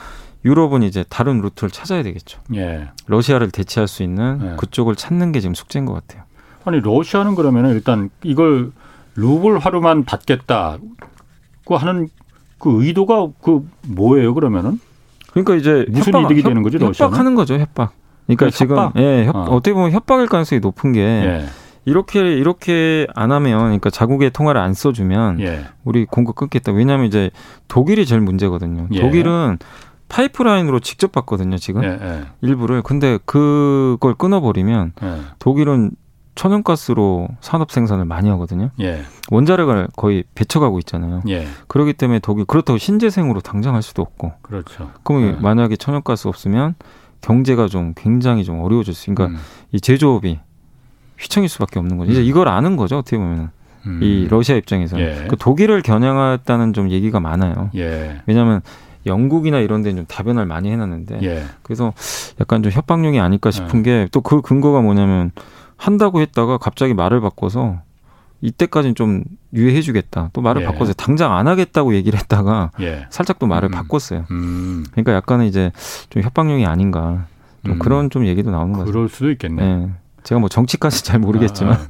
[0.43, 2.41] 유럽은 이제 다른 루트를 찾아야 되겠죠.
[2.55, 2.89] 예.
[3.07, 4.55] 러시아를 대체할 수 있는 예.
[4.57, 6.23] 그쪽을 찾는 게 지금 숙제인 것 같아요.
[6.65, 8.71] 아니 러시아는 그러면 일단 이걸
[9.15, 10.79] 루블화로만 받겠다고
[11.77, 12.07] 하는
[12.57, 14.79] 그 의도가 그 뭐예요 그러면은?
[15.31, 17.11] 그러니까 이제 무슨 협박, 이득이 되는 거지 러시아는?
[17.11, 17.93] 협박하는 거죠 협박.
[18.27, 19.01] 그러니까 지금 협박?
[19.01, 19.45] 예 협, 어.
[19.61, 21.45] 떻게 보면 협박일 가능성이 높은 게 예.
[21.85, 25.65] 이렇게 이렇게 안 하면 그러니까 자국의 통화를 안 써주면 예.
[25.83, 26.71] 우리 공급 끊겠다.
[26.71, 27.29] 왜냐하면 이제
[27.67, 28.87] 독일이 제일 문제거든요.
[28.93, 29.01] 예.
[29.01, 29.57] 독일은
[30.07, 32.21] 파이프라인으로 직접 받거든요 지금 예, 예.
[32.41, 32.83] 일부를.
[32.83, 35.15] 근데 그걸 끊어버리면 예.
[35.39, 35.91] 독일은
[36.35, 38.71] 천연가스로 산업 생산을 많이 하거든요.
[38.79, 39.03] 예.
[39.31, 41.21] 원자력을 거의 배쳐가고 있잖아요.
[41.27, 41.47] 예.
[41.67, 44.33] 그렇기 때문에 독일 그렇다고 신재생으로 당장 할 수도 없고.
[44.41, 44.91] 그렇죠.
[45.03, 45.31] 그럼 예.
[45.33, 46.75] 만약에 천연가스 없으면
[47.21, 49.13] 경제가 좀 굉장히 좀 어려워질 수.
[49.13, 49.43] 그러니까 음.
[49.71, 50.39] 이 제조업이
[51.19, 52.11] 휘청일 수밖에 없는 거죠.
[52.11, 52.25] 이제 음.
[52.25, 52.97] 이걸 아는 거죠.
[52.97, 53.51] 어떻게 보면.
[53.85, 53.99] 음.
[54.01, 55.27] 이 러시아 입장에서는 예.
[55.27, 57.69] 그 독일을 겨냥했다는 좀 얘기가 많아요.
[57.75, 58.21] 예.
[58.25, 58.61] 왜냐하면
[59.05, 61.43] 영국이나 이런 데는 좀 다변화를 많이 해놨는데 예.
[61.61, 61.93] 그래서
[62.39, 64.05] 약간 좀 협박용이 아닐까 싶은 예.
[64.05, 65.31] 게또 그 근거가 뭐냐면
[65.83, 67.81] 한다고 했다가 갑자기 말을 바꿔서
[68.39, 70.29] 이때까지는 좀 유예해주겠다.
[70.31, 70.65] 또 말을 예.
[70.65, 73.05] 바꿔서 당장 안 하겠다고 얘기를 했다가 예.
[73.09, 73.71] 살짝 또 말을 음.
[73.71, 74.25] 바꿨어요.
[74.31, 74.85] 음.
[74.91, 75.71] 그러니까 약간은 이제
[76.09, 77.25] 좀 협박용이 아닌가.
[77.65, 77.79] 좀 음.
[77.79, 78.91] 그런 좀 얘기도 나오는 거죠.
[78.91, 79.61] 그럴 수도 있겠네.
[79.61, 79.89] 네.
[80.23, 81.73] 제가 뭐 정치까지 잘 모르겠지만.
[81.73, 81.87] 아, 아.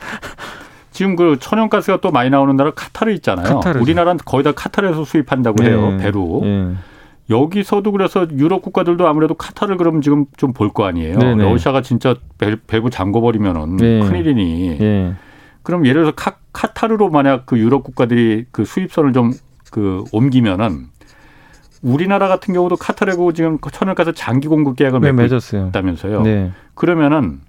[0.90, 3.56] 지금 그 천연가스가 또 많이 나오는 나라 카타르 있잖아요.
[3.56, 3.84] 카타르죠.
[3.84, 5.92] 우리나라는 거의 다 카타르에서 수입한다고 해요.
[5.92, 5.98] 네.
[5.98, 6.42] 배로.
[7.28, 7.36] 네.
[7.36, 11.18] 여기서도 그래서 유럽 국가들도 아무래도 카타르를 그럼 지금 좀 볼 거 아니에요.
[11.18, 11.44] 네네.
[11.44, 14.00] 러시아가 진짜 배, 부 잠궈버리면은 네.
[14.02, 14.78] 큰일이니.
[14.80, 15.14] 네.
[15.64, 19.32] 그럼 예를 들어서 카, 카타르로 만약 그 유럽 국가들이 그 수입선을 좀
[19.74, 20.86] 그 옮기면은
[21.82, 26.22] 우리나라 같은 경우도 카타르고 지금 천연가스 장기 공급 계약을 네, 맺었다면서요.
[26.22, 26.52] 네.
[26.76, 27.40] 그러면은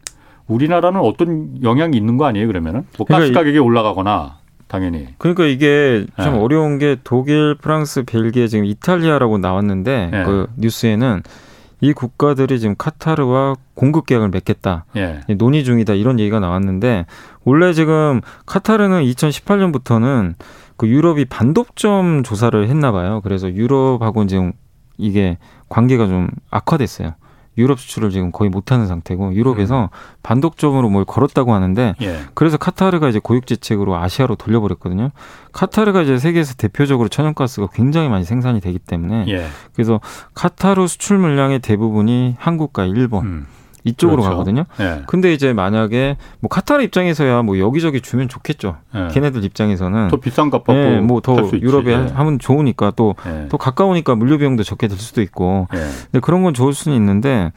[0.48, 2.46] 우리나라는 어떤 영향이 있는 거 아니에요?
[2.46, 5.08] 그러면은 뭐 가스 그러니까 가격이 올라가거나 당연히.
[5.18, 6.40] 그러니까 이게 좀 네.
[6.40, 10.24] 어려운 게 독일, 프랑스, 벨기에 지금 이탈리아라고 나왔는데 네.
[10.24, 11.22] 그 뉴스에는
[11.80, 14.86] 이 국가들이 지금 카타르와 공급 계약을 맺겠다.
[14.96, 15.20] 예.
[15.34, 15.94] 논의 중이다.
[15.94, 17.06] 이런 얘기가 나왔는데
[17.44, 20.34] 원래 지금 카타르는 2018년부터는
[20.76, 23.20] 그 유럽이 반독점 조사를 했나 봐요.
[23.22, 24.52] 그래서 유럽하고 지금
[24.96, 25.36] 이게
[25.68, 27.14] 관계가 좀 악화됐어요.
[27.56, 29.88] 유럽 수출을 지금 거의 못하는 상태고 유럽에서 음.
[30.22, 32.18] 반독점으로 뭘 걸었다고 하는데 예.
[32.34, 35.10] 그래서 카타르가 이제 고육지책으로 아시아로 돌려버렸거든요.
[35.52, 39.46] 카타르가 이제 세계에서 대표적으로 천연가스가 굉장히 많이 생산이 되기 때문에 예.
[39.74, 40.00] 그래서
[40.34, 43.46] 카타르 수출 물량의 대부분이 한국과 일본 음.
[43.84, 44.30] 이쪽으로 그렇죠.
[44.30, 44.64] 가거든요.
[44.80, 45.02] 예.
[45.06, 48.76] 근데 이제 만약에 뭐 카타르 입장에서야 뭐 여기저기 주면 좋겠죠.
[48.94, 49.08] 예.
[49.12, 51.94] 걔네들 입장에서는 더 비싼 값 받고 예, 뭐더 유럽에 예.
[52.12, 53.48] 하면 좋으니까 또더 예.
[53.58, 55.68] 가까우니까 물류 비용도 적게 들 수도 있고.
[55.74, 55.78] 예.
[55.78, 57.52] 근데 그런 건 좋을 수는 있는데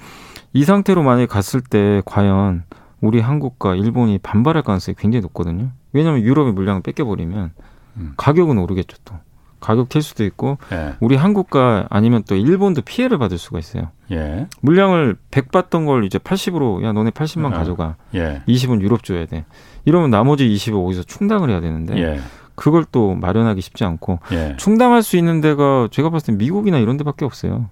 [0.53, 2.63] 이 상태로 만약에 갔을 때 과연
[2.99, 5.69] 우리 한국과 일본이 반발할 가능성이 굉장히 높거든요.
[5.93, 7.51] 왜냐하면 유럽의 물량을 뺏겨버리면
[7.97, 8.13] 음.
[8.17, 9.15] 가격은 오르겠죠 또.
[9.59, 10.93] 가격 튈 수도 있고 예.
[10.99, 13.89] 우리 한국과 아니면 또 일본도 피해를 받을 수가 있어요.
[14.11, 14.47] 예.
[14.61, 17.55] 물량을 100 받던 걸 이제 80으로 야 너네 80만 예.
[17.55, 17.95] 가져가.
[18.15, 18.41] 예.
[18.47, 19.45] 20은 유럽 줘야 돼.
[19.85, 22.19] 이러면 나머지 20을 어디서 충당을 해야 되는데 예.
[22.55, 24.55] 그걸 또 마련하기 쉽지 않고 예.
[24.57, 27.69] 충당할 수 있는 데가 제가 봤을 때 미국이나 이런 데밖에 없어요.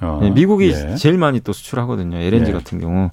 [0.00, 0.94] 어, 네, 미국이 예.
[0.96, 2.18] 제일 많이 또 수출하거든요.
[2.18, 2.52] LNG 예.
[2.52, 3.10] 같은 경우.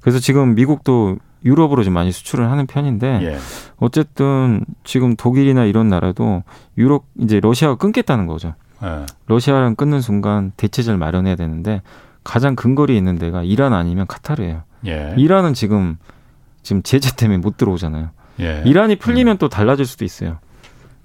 [0.00, 3.38] 그래서 지금 미국도 유럽으로 좀 많이 수출을 하는 편인데 예.
[3.76, 6.42] 어쨌든 지금 독일이나 이런 나라도
[6.78, 8.54] 유럽 이제 러시아가 끊겠다는 거죠.
[8.82, 9.06] 예.
[9.26, 11.82] 러시아랑 끊는 순간 대체제를 마련해야 되는데
[12.22, 14.62] 가장 근거리 있는 데가 이란 아니면 카타르예요.
[14.86, 15.14] 예.
[15.16, 15.98] 이란은 지금
[16.62, 18.10] 지금 제재 때문에 못 들어오잖아요.
[18.40, 18.62] 예.
[18.64, 19.38] 이란이 풀리면 음.
[19.38, 20.38] 또 달라질 수도 있어요.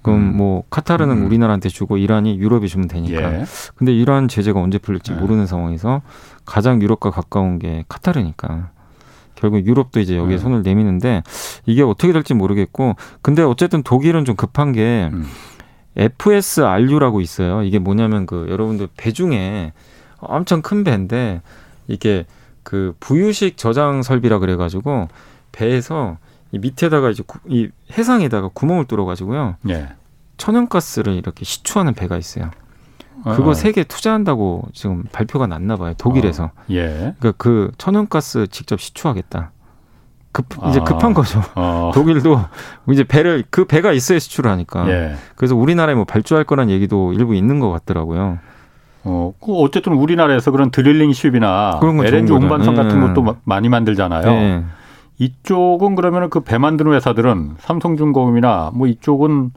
[0.01, 0.37] 그럼 음.
[0.37, 1.25] 뭐 카타르는 음.
[1.25, 3.41] 우리나라한테 주고 이란이 유럽에 주면 되니까.
[3.41, 3.45] 예.
[3.75, 5.15] 근데 이란 제재가 언제 풀릴지 예.
[5.15, 6.01] 모르는 상황에서
[6.45, 8.71] 가장 유럽과 가까운 게 카타르니까.
[9.39, 10.41] 결국 유럽도 이제 여기에 네.
[10.41, 11.23] 손을 내미는데
[11.65, 15.25] 이게 어떻게 될지 모르겠고 근데 어쨌든 독일은 좀 급한 게 음.
[15.95, 17.63] FSRU라고 있어요.
[17.63, 19.71] 이게 뭐냐면 그 여러분들 배 중에
[20.17, 21.41] 엄청 큰 배인데
[21.87, 22.25] 이게
[22.63, 25.07] 그 부유식 저장 설비라 그래가지고
[25.51, 26.17] 배에서
[26.51, 29.55] 이 밑에다가 이제 구, 이 해상에다가 구멍을 뚫어가지고요.
[29.69, 29.89] 예.
[30.37, 32.51] 천연가스를 이렇게 시추하는 배가 있어요.
[33.23, 33.53] 그거 어.
[33.53, 35.93] 세개 투자한다고 지금 발표가 났나 봐요.
[35.97, 36.45] 독일에서.
[36.45, 36.51] 어.
[36.71, 37.15] 예.
[37.19, 39.51] 그러니까 그 천연가스 직접 시추하겠다.
[40.31, 40.83] 급 이제 아.
[40.83, 41.41] 급한 거죠.
[41.55, 41.91] 어.
[41.95, 42.39] 독일도
[42.91, 44.89] 이제 배를 그 배가 있어야 시추를 하니까.
[44.89, 45.15] 예.
[45.35, 48.39] 그래서 우리나라에 뭐 발주할 거란 얘기도 일부 있는 것 같더라고요.
[49.05, 52.83] 어, 그 어쨌든 우리나라에서 그런 드릴링 쉽이나 LNG 운반선 예.
[52.83, 54.29] 같은 것도 많이 만들잖아요.
[54.29, 54.63] 예.
[55.19, 59.51] 이쪽은 그러면은 그배 만드는 회사들은 삼성중공업이나 뭐 이쪽은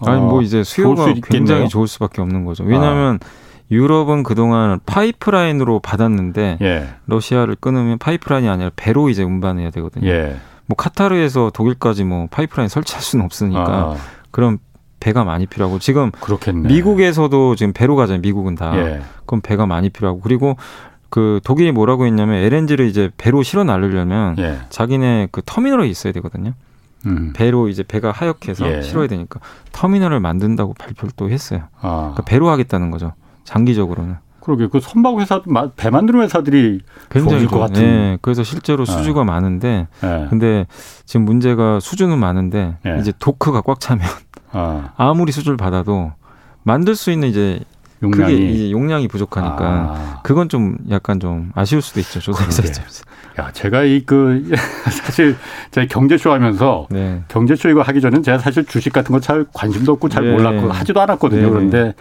[0.00, 2.64] 아니 뭐 이제 수요가 굉장히 좋을 수밖에 없는 거죠.
[2.64, 3.26] 왜냐하면 아.
[3.70, 6.88] 유럽은 그동안 파이프라인으로 받았는데 예.
[7.06, 10.08] 러시아를 끊으면 파이프라인이 아니라 배로 이제 운반해야 되거든요.
[10.08, 10.36] 예.
[10.66, 13.96] 뭐 카타르에서 독일까지 뭐 파이프라인 설치할 수는 없으니까 아.
[14.30, 14.58] 그럼
[15.00, 16.68] 배가 많이 필요하고 지금 그렇겠네.
[16.68, 18.20] 미국에서도 지금 배로 가잖아요.
[18.20, 18.76] 미국은 다.
[18.76, 19.00] 예.
[19.24, 20.56] 그럼 배가 많이 필요하고 그리고
[21.08, 24.58] 그 독일이 뭐라고 했냐면 LNG를 이제 배로 실어 나르려면 예.
[24.70, 26.52] 자기네 그 터미널에 있어야 되거든요.
[27.06, 27.32] 음.
[27.34, 28.82] 배로 이제 배가 하역해서 예.
[28.82, 29.40] 실어야 되니까
[29.72, 31.64] 터미널을 만든다고 발표를 또 했어요.
[31.80, 32.12] 아.
[32.12, 33.12] 그러니까 배로 하겠다는 거죠.
[33.44, 34.16] 장기적으로는.
[34.40, 35.42] 그러게 그 선박 회사
[35.76, 36.80] 배 만드는 회사들이
[37.10, 37.82] 굉장히 것 같은.
[37.82, 38.86] 네, 그래서 실제로 아.
[38.86, 39.26] 수주가 네.
[39.26, 40.26] 많은데, 네.
[40.30, 40.66] 근데
[41.04, 42.98] 지금 문제가 수주는 많은데 네.
[43.00, 44.06] 이제 도크가 꽉 차면
[44.52, 44.92] 아.
[44.96, 46.12] 아무리 수주를 받아도
[46.62, 47.60] 만들 수 있는 이제
[48.02, 50.20] 용량이 그게 이제 용량이 부족하니까 아.
[50.22, 53.04] 그건 좀 약간 좀 아쉬울 수도 있죠 조선사 입장에서.
[53.38, 54.50] 야, 제가 이 그
[54.90, 55.36] 사실
[55.70, 57.22] 제가 경제쇼 하면서 네.
[57.28, 60.32] 경제쇼 이거 하기 전에 제가 사실 주식 같은 거 잘 관심도 없고 잘 네.
[60.32, 61.42] 몰랐고 하지도 않았거든요.
[61.42, 61.48] 네.
[61.50, 61.94] 그런데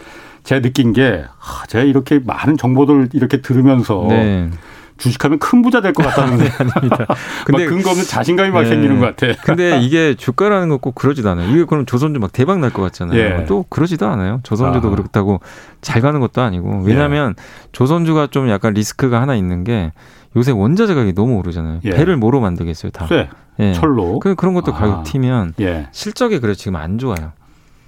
[0.43, 4.49] 제가 느낀 게 아, 제가 이렇게 많은 정보들 이렇게 들으면서 네.
[4.97, 7.05] 주식하면 큰 부자 될 것 같다는 네, 아닙니다.
[7.45, 8.69] 근데 근거 없는 자신감이 막 네.
[8.69, 9.33] 생기는 것 같아.
[9.43, 11.49] 근데 이게 주가라는 거 꼭 그러지도 않아요.
[11.51, 13.19] 이게 그럼 조선주 막 대박 날 것 같잖아요.
[13.19, 13.45] 예.
[13.45, 14.39] 또 그러지도 않아요.
[14.43, 14.91] 조선주도 아.
[14.91, 15.39] 그렇다고
[15.81, 17.43] 잘 가는 것도 아니고 왜냐하면 예.
[17.71, 19.91] 조선주가 좀 약간 리스크가 하나 있는 게
[20.35, 21.79] 요새 원자재 가격이 너무 오르잖아요.
[21.85, 21.89] 예.
[21.91, 23.07] 배를 뭐로 만들겠어요, 다.
[23.07, 23.29] 쇠,
[23.59, 23.73] 예.
[23.73, 24.19] 철로.
[24.19, 24.75] 그 그런 것도 아.
[24.77, 25.87] 가격 튀면 예.
[25.91, 27.31] 실적이 그래 지금 안 좋아요.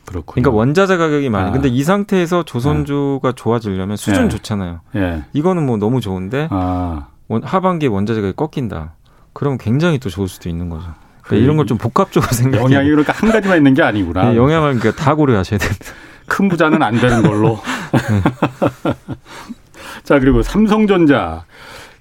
[0.07, 0.41] 그렇군요.
[0.41, 1.49] 그러니까 원자재 가격이 많이.
[1.49, 1.51] 아.
[1.51, 4.29] 근데 이 상태에서 조선주가 좋아지려면 수준 예.
[4.29, 4.79] 좋잖아요.
[4.95, 5.23] 예.
[5.33, 7.07] 이거는 뭐 너무 좋은데 아.
[7.43, 8.93] 하반기에 원자재 가격이 꺾인다.
[9.33, 10.85] 그러면 굉장히 또 좋을 수도 있는 거죠.
[11.21, 12.63] 그러니까 그 이런 걸 좀 복합적으로 생각해.
[12.63, 14.29] 영향이 그러니까 한 가지만 있는 게 아니구나.
[14.31, 15.85] 네, 영향을 그러니까 다 고려하셔야 됩니다.
[16.25, 17.59] 큰 부자는 안 되는 걸로.
[17.93, 18.95] 네.
[20.03, 21.43] 자 그리고 삼성전자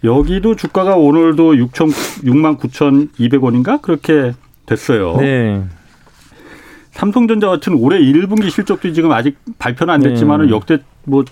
[0.05, 1.91] 여기도 주가가 오늘도 6천
[2.25, 4.33] 6만 9,200원인가 그렇게
[4.67, 5.17] 됐어요.
[5.17, 5.65] 네.
[6.97, 10.53] 삼성전자 같은 올해 1분기 실적도 지금 아직 발표는 안 됐지만 은 네.
[10.53, 11.25] 역대 뭐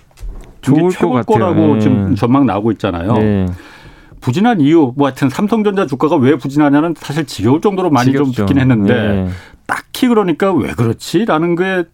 [0.61, 1.79] 좋을 최고 거라고 네.
[1.79, 3.13] 지금 전망 나오고 있잖아요.
[3.13, 3.45] 네.
[4.21, 8.31] 부진한 이유 뭐 하여튼 삼성전자 주가가 왜 부진하냐는 사실 지겨울 정도로 많이 지겹죠.
[8.31, 9.29] 좀 듣긴 했는데 네.
[9.65, 11.85] 딱히 그러니까 왜 그렇지라는 게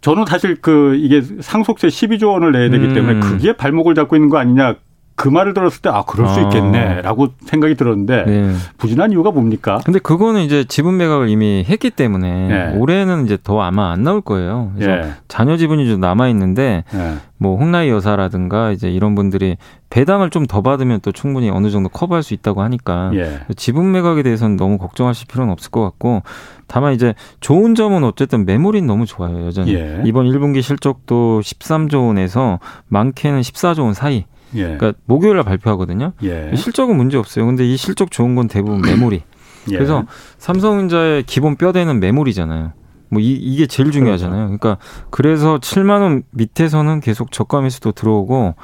[0.00, 3.20] 저는 사실 그 이게 상속세 12조 원을 내야 되기 때문에 음.
[3.20, 4.76] 그게 발목을 잡고 있는 거 아니냐
[5.16, 6.42] 그 말을 들었을 때 아 그럴 수 아.
[6.42, 8.52] 있겠네라고 생각이 들었는데 네.
[8.76, 9.80] 부진한 이유가 뭡니까?
[9.84, 12.76] 근데 그거는 이제 지분 매각을 이미 했기 때문에 네.
[12.78, 14.72] 올해는 이제 더 아마 안 나올 거예요.
[14.76, 15.12] 그래서 네.
[15.28, 17.14] 자녀 지분이 좀 남아 있는데 네.
[17.38, 19.56] 뭐 홍나희 여사라든가 이제 이런 분들이
[19.90, 23.40] 배당을 좀 더 받으면 또 충분히 어느 정도 커버할 수 있다고 하니까 예.
[23.56, 26.22] 지분 매각에 대해서는 너무 걱정하실 필요는 없을 것 같고
[26.68, 30.02] 다만 이제 좋은 점은 어쨌든 메모리는 너무 좋아요 여전히 예.
[30.04, 32.58] 이번 1분기 실적도 13조 원에서
[32.88, 34.62] 많게는 14조 원 사이 예.
[34.62, 36.12] 그러니까 목요일 날 발표하거든요.
[36.22, 36.52] 예.
[36.54, 37.46] 실적은 문제 없어요.
[37.46, 39.22] 근데 이 실적 좋은 건 대부분 메모리.
[39.70, 39.74] 예.
[39.74, 40.04] 그래서
[40.38, 42.72] 삼성전자의 기본 뼈대는 메모리잖아요.
[43.08, 44.48] 뭐 이, 이게 제일 중요하잖아요.
[44.48, 44.58] 그렇죠.
[44.58, 48.54] 그러니까 그래서 7만 원 밑에서는 계속 저가 매수도 들어오고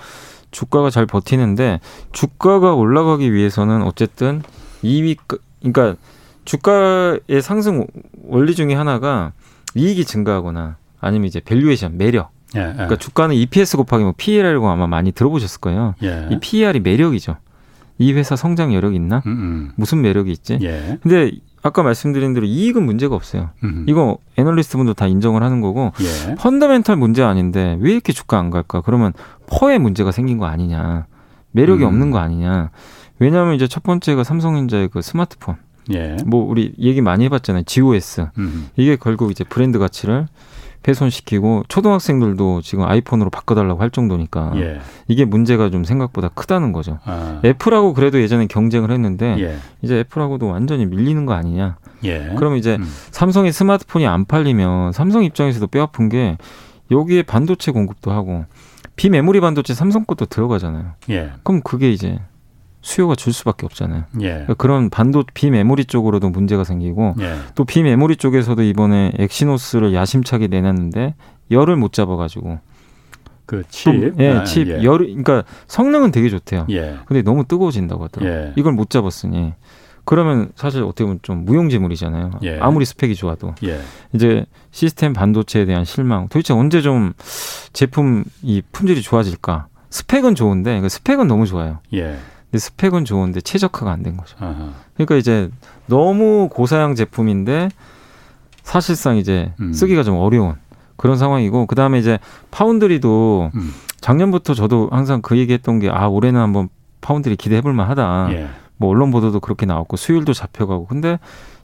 [0.50, 1.80] 주가가 잘 버티는데
[2.12, 4.42] 주가가 올라가기 위해서는 어쨌든
[4.82, 5.20] 이익
[5.60, 5.96] 그러니까
[6.44, 7.86] 주가의 상승
[8.24, 9.32] 원리 중에 하나가
[9.74, 12.72] 이익이 증가하거나 아니면 이제 valuation 매력 예, 예.
[12.72, 15.94] 그러니까 주가는 EPS 곱하기 뭐 PER이라고 아마 많이 들어보셨을 거예요.
[16.02, 16.28] 예.
[16.30, 17.36] 이 PER이 매력이죠.
[17.98, 19.22] 이 회사 성장 여력 있나?
[19.26, 19.38] 음음.
[19.38, 19.72] 음.
[19.76, 20.58] 무슨 매력이 있지?
[20.62, 20.98] 예.
[21.02, 21.32] 근데
[21.62, 23.50] 아까 말씀드린 대로 이익은 문제가 없어요.
[23.62, 23.84] 음.
[23.88, 26.34] 이거 애널리스트 분도 다 인정을 하는 거고 예.
[26.34, 28.80] fundamental 문제 아닌데 왜 이렇게 주가 안 갈까?
[28.80, 29.12] 그러면
[29.46, 31.06] 퍼에 문제가 생긴 거 아니냐?
[31.52, 31.88] 매력이 음.
[31.88, 32.70] 없는 거 아니냐?
[33.18, 35.56] 왜냐하면 이제 첫 번째가 삼성전자의 그 스마트폰.
[35.92, 36.16] 예.
[36.26, 37.64] 뭐 우리 얘기 많이 해봤잖아요.
[37.64, 38.26] GOS.
[38.38, 38.68] 음.
[38.76, 40.26] 이게 결국 이제 브랜드 가치를
[40.86, 44.80] 훼손시키고 초등학생들도 지금 아이폰으로 바꿔달라고 할 정도니까 예.
[45.08, 46.98] 이게 문제가 좀 생각보다 크다는 거죠.
[47.04, 47.40] 아.
[47.44, 49.56] 애플하고 그래도 예전에 경쟁을 했는데 예.
[49.82, 51.76] 이제 애플하고도 완전히 밀리는 거 아니냐.
[52.04, 52.34] 예.
[52.36, 52.84] 그럼 이제 음.
[53.10, 56.36] 삼성의 스마트폰이 안 팔리면 삼성 입장에서도 뼈 아픈 게
[56.90, 58.44] 여기에 반도체 공급도 하고
[58.96, 60.92] 비메모리 반도체 삼성 것도 들어가잖아요.
[61.10, 61.30] 예.
[61.42, 62.18] 그럼 그게 이제
[62.82, 64.04] 수요가 줄 수밖에 없잖아요.
[64.20, 64.28] 예.
[64.28, 67.36] 그러니까 그런 반도 비메모리 쪽으로도 문제가 생기고 예.
[67.54, 71.14] 또 비메모리 쪽에서도 이번에 엑시노스를 야심차게 내놨는데
[71.50, 72.58] 열을 못 잡아가지고
[73.46, 74.82] 그 칩, 예, 아, 칩 예.
[74.82, 76.66] 열, 그러니까 성능은 되게 좋대요.
[76.70, 76.96] 예.
[77.06, 78.46] 근데 너무 뜨거워진다고 하더라고요.
[78.48, 78.52] 예.
[78.56, 79.54] 이걸 못 잡았으니
[80.04, 82.30] 그러면 사실 어떻게 보면 좀 무용지물이잖아요.
[82.42, 82.58] 예.
[82.58, 83.80] 아무리 스펙이 좋아도 예.
[84.12, 86.28] 이제 시스템 반도체에 대한 실망.
[86.28, 87.12] 도대체 언제 좀
[87.72, 89.68] 제품 이 품질이 좋아질까?
[89.90, 91.78] 스펙은 좋은데 그 스펙은 너무 좋아요.
[91.94, 92.16] 예.
[92.52, 94.36] 근데 스펙은 좋은데 최적화가 안 된 거죠.
[94.38, 94.72] 아하.
[94.94, 95.50] 그러니까 이제
[95.86, 97.70] 너무 고사양 제품인데
[98.62, 99.72] 사실상 이제 음.
[99.72, 100.54] 쓰기가 좀 어려운
[100.96, 102.18] 그런 상황이고 그 다음에 이제
[102.50, 103.72] 파운드리도 음.
[104.00, 106.68] 작년부터 저도 항상 그 얘기했던 게 아 올해는 한번
[107.00, 108.28] 파운드리 기대해볼 만하다.
[108.32, 108.48] 예.
[108.76, 111.18] 뭐 언론 보도도 그렇게 나왔고 수율도 잡혀가고 근데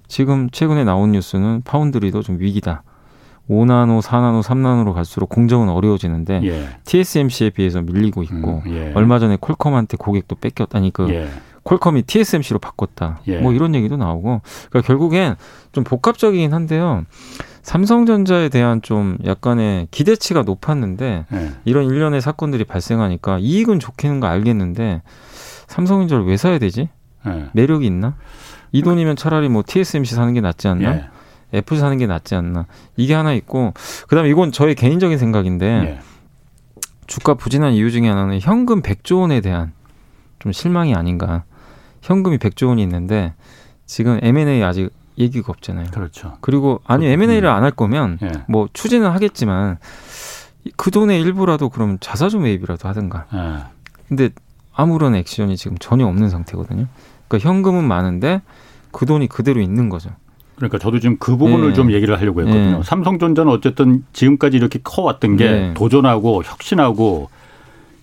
[0.09, 2.83] 지금 최근에 나온 뉴스는 파운드리도 좀 위기다.
[3.49, 6.69] 5나노, 4나노, 3나노로 갈수록 공정은 어려워지는데 예.
[6.85, 8.93] TSMC에 비해서 밀리고 있고 음, 예.
[8.95, 11.29] 얼마 전에 콜컴한테 고객도 뺏겼다니 그 예.
[11.63, 13.21] 콜컴이 TSMC로 바꿨다.
[13.29, 13.39] 예.
[13.39, 14.41] 뭐 이런 얘기도 나오고
[14.71, 15.37] 그러니까 결국엔
[15.73, 17.05] 좀 복합적이긴 한데요.
[17.63, 21.53] 삼성전자에 대한 좀 약간의 기대치가 높았는데 예.
[21.65, 25.03] 이런 일련의 사건들이 발생하니까 이익은 좋게는 거 알겠는데
[25.67, 26.89] 삼성전자를 왜 사야 되지?
[27.27, 27.47] 예.
[27.53, 28.17] 매력이 있나?
[28.73, 31.11] 이 돈이면 차라리 뭐 TSMC 사는 게 낫지 않나?
[31.55, 33.73] 애플 사는 게 낫지 않나 이게 하나 있고
[34.09, 36.01] 그다음에 이건 저의 개인적인 생각인데 네.
[37.07, 39.73] 주가 부진한 이유 중에 하나는 현금 100조 원에 대한
[40.39, 41.45] 좀 실망이 아닌가
[42.03, 43.35] 현금이 100조 원이 있는데
[43.87, 45.87] 지금 M&A 아직 얘기가 없잖아요.
[45.91, 46.37] 그렇죠.
[46.41, 48.31] 그리고 아니 M&A를 안 할 거면 네.
[48.49, 49.79] 뭐 추진은 하겠지만
[50.77, 53.27] 그 돈의 일부라도 그럼 자사주 매입이라도 하든가.
[53.33, 53.65] 네.
[54.07, 54.31] 근데
[54.73, 56.87] 아무런 액션이 지금 전혀 없는 상태거든요.
[57.27, 58.43] 그러니까 현금은 많은데
[58.93, 60.11] 그 돈이 그대로 있는 거죠.
[60.59, 61.75] 그러니까 저도 지금 그 부분을 네.
[61.75, 62.79] 좀 얘기를 하려고 했거든요.
[62.79, 62.83] 네.
[62.83, 65.75] 삼성전자는 어쨌든 지금까지 이렇게 커왔던 게 네.
[65.75, 67.31] 도전하고 혁신하고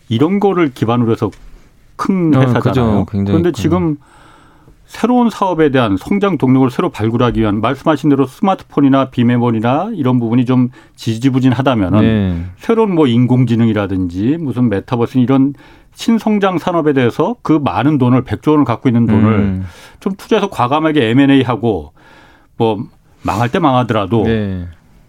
[0.07, 1.29] 이런 거를 기반으로 해서
[1.97, 2.99] 큰 어, 회사잖아요.
[2.99, 3.97] 어, 그런데 지금
[4.85, 10.69] 새로운 사업에 대한 성장 동력을 새로 발굴하기 위한 말씀하신 대로 스마트폰이나 비메모리나 이런 부분이 좀
[10.95, 12.45] 지지부진하다면은 네.
[12.57, 15.53] 새로운 뭐 인공지능이라든지 무슨 메타버스 이런
[15.95, 19.65] 신성장 산업에 대해서 그 많은 돈을 백조 원을 갖고 있는 돈을 음.
[19.99, 21.93] 좀 투자해서 과감하게 M&A 하고
[22.57, 22.83] 뭐
[23.23, 24.67] 망할 때 망하더라도 네.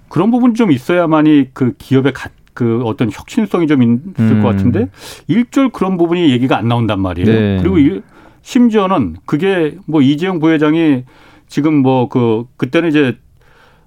[0.09, 4.43] 그런 부분이 좀 있어야만이 그 기업의 가, 그 어떤 혁신성이 좀 있을 음.
[4.43, 4.89] 것 같은데
[5.29, 7.31] 일절 그런 부분이 얘기가 안 나온단 말이에요.
[7.31, 7.63] 네.
[7.63, 8.01] 그리고
[8.43, 11.05] 심지어는 그게 뭐 이재용 부회장이
[11.49, 13.17] 지금 뭐 그 그때는 이제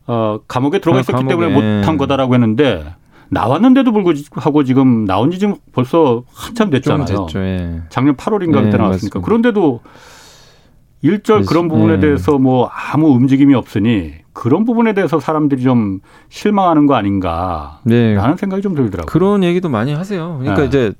[0.07, 1.35] 어 감옥에 들어가 아, 있었기 감옥에.
[1.47, 2.93] 때문에 못한 거다라고 했는데
[3.29, 7.05] 나왔는데도 불구하고 지금 나온 지 지금 벌써 한참 됐잖아요.
[7.05, 7.81] 됐죠, 예.
[7.89, 9.19] 작년 8월인가 그때 네, 나왔으니까.
[9.19, 9.21] 맞습니다.
[9.21, 9.81] 그런데도
[11.01, 11.99] 일절 그런 부분에 네.
[12.01, 18.17] 대해서 뭐 아무 움직임이 없으니 그런 부분에 대해서 사람들이 좀 실망하는 거 아닌가라는 네.
[18.37, 19.05] 생각이 좀 들더라고요.
[19.05, 20.37] 그런 얘기도 많이 하세요.
[20.39, 20.67] 그러니까 네.
[20.67, 20.93] 이제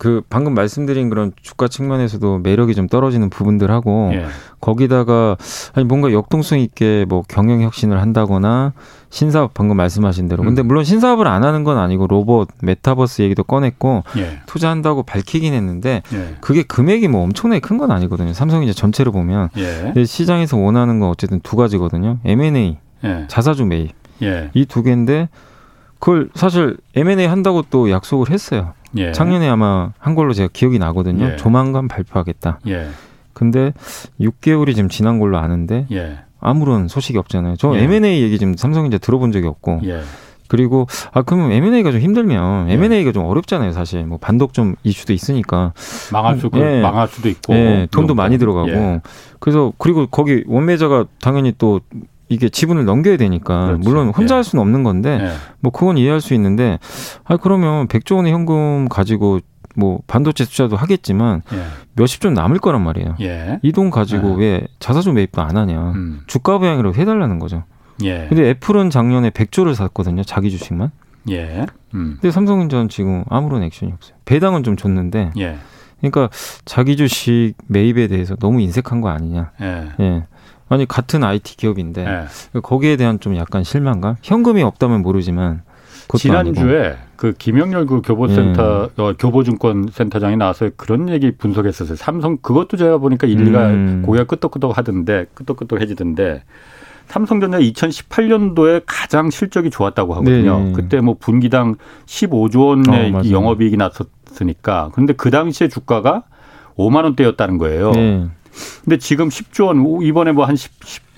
[0.00, 4.24] 그 방금 말씀드린 그런 주가 측면에서도 매력이 좀 떨어지는 부분들하고 예.
[4.58, 5.36] 거기다가
[5.74, 8.72] 아니 뭔가 역동성 있게 뭐 경영 혁신을 한다거나
[9.10, 10.68] 신사업 방금 말씀하신 대로 근데 음.
[10.68, 14.38] 물론 신사업을 안 하는 건 아니고 로봇 메타버스 얘기도 꺼냈고 예.
[14.46, 16.36] 투자한다고 밝히긴 했는데 예.
[16.40, 20.04] 그게 금액이 뭐 엄청나게 큰 건 아니거든요 삼성이 이제 전체를 보면 예.
[20.06, 23.24] 시장에서 원하는 건 어쨌든 두 가지거든요 M&A 예.
[23.28, 23.92] 자사주 매입
[24.22, 24.50] 예.
[24.54, 25.28] 이두 개인데
[25.98, 28.72] 그걸 사실 M&A 한다고 또 약속을 했어요.
[28.96, 29.12] 예.
[29.12, 31.32] 작년에 아마 한 걸로 제가 기억이 나거든요.
[31.32, 31.36] 예.
[31.36, 32.60] 조만간 발표하겠다.
[32.68, 32.88] 예.
[33.32, 33.72] 근데
[34.20, 36.18] 6개월이 지금 지난 걸로 아는데 예.
[36.40, 37.56] 아무런 소식이 없잖아요.
[37.56, 37.82] 저 예.
[37.82, 39.80] M&A 얘기 지금 삼성전자 들어본 적이 없고.
[39.84, 40.02] 예.
[40.48, 42.74] 그리고 아 그러면 M&A가 좀 힘들면 예.
[42.74, 44.04] M&A가 좀 어렵잖아요, 사실.
[44.04, 45.72] 뭐 반독 좀 이슈도 있으니까
[46.12, 46.80] 망할 수도 예.
[46.80, 47.86] 망할 수도 있고 예.
[47.90, 49.00] 돈도 많이 들어가고
[49.38, 51.80] 그래서 그리고 거기 원매자가 당연히 또
[52.30, 53.86] 이게 지분을 넘겨야 되니까 그렇지.
[53.86, 54.36] 물론 혼자 예.
[54.36, 55.30] 할 수는 없는 건데 예.
[55.58, 56.78] 뭐 그건 이해할 수 있는데
[57.24, 59.40] 아 그러면 100조 원의 현금 가지고
[59.76, 61.62] 뭐 반도체 투자도 하겠지만 예.
[61.94, 63.16] 몇십 조 남을 거란 말이에요.
[63.20, 63.58] 예.
[63.62, 64.44] 이돈 가지고 예.
[64.44, 65.92] 왜 자사주 매입도 안 하냐?
[65.96, 66.20] 음.
[66.28, 67.64] 주가 부양이라고 해달라는 거죠.
[68.04, 68.26] 예.
[68.28, 70.22] 근데 애플은 작년에 100조를 샀거든요.
[70.22, 70.92] 자기 주식만.
[71.30, 71.66] 예.
[71.94, 72.18] 음.
[72.20, 74.16] 근데 삼성전자는 지금 아무런 액션이 없어요.
[74.24, 75.32] 배당은 좀 줬는데.
[75.98, 76.30] 그러니까
[76.64, 79.50] 자기 주식 매입에 대해서 너무 인색한 거 아니냐.
[79.60, 80.24] 예.
[80.70, 82.60] 아니 같은 IT 기업인데 네.
[82.62, 84.16] 거기에 대한 좀 약간 실망감.
[84.22, 85.62] 현금이 없다면 모르지만
[86.16, 89.02] 지난주에 그 김영렬 그 교보센터 예.
[89.02, 91.96] 어, 교보증권 센터장이 나와서 그런 얘기 분석했었어요.
[91.96, 94.02] 삼성 그것도 제가 보니까 일리가 음.
[94.06, 96.44] 고개가 끄덕끄덕 하던데 끄덕끄덕 해지던데
[97.06, 100.60] 삼성전자 2018년도에 가장 실적이 좋았다고 하거든요.
[100.60, 100.72] 네.
[100.72, 101.74] 그때 뭐 분기당
[102.06, 104.90] 15조 원의 어, 영업이익이 났었으니까.
[104.92, 106.22] 그런데 그 당시에 주가가
[106.76, 107.90] 5만 원대였다는 거예요.
[107.90, 108.28] 네.
[108.84, 110.70] 근데 지금 10조 원 이번에 뭐 한 10,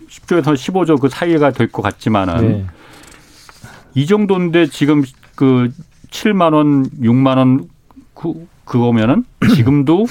[0.09, 2.66] 10, 조에서 15조 그 사이가 될 것 같지만은 네.
[3.95, 5.03] 이 정도인데 지금
[5.35, 5.70] 그
[6.11, 7.68] 7만 원, 6만 원
[8.14, 9.24] 그, 그거면은
[9.55, 10.07] 지금도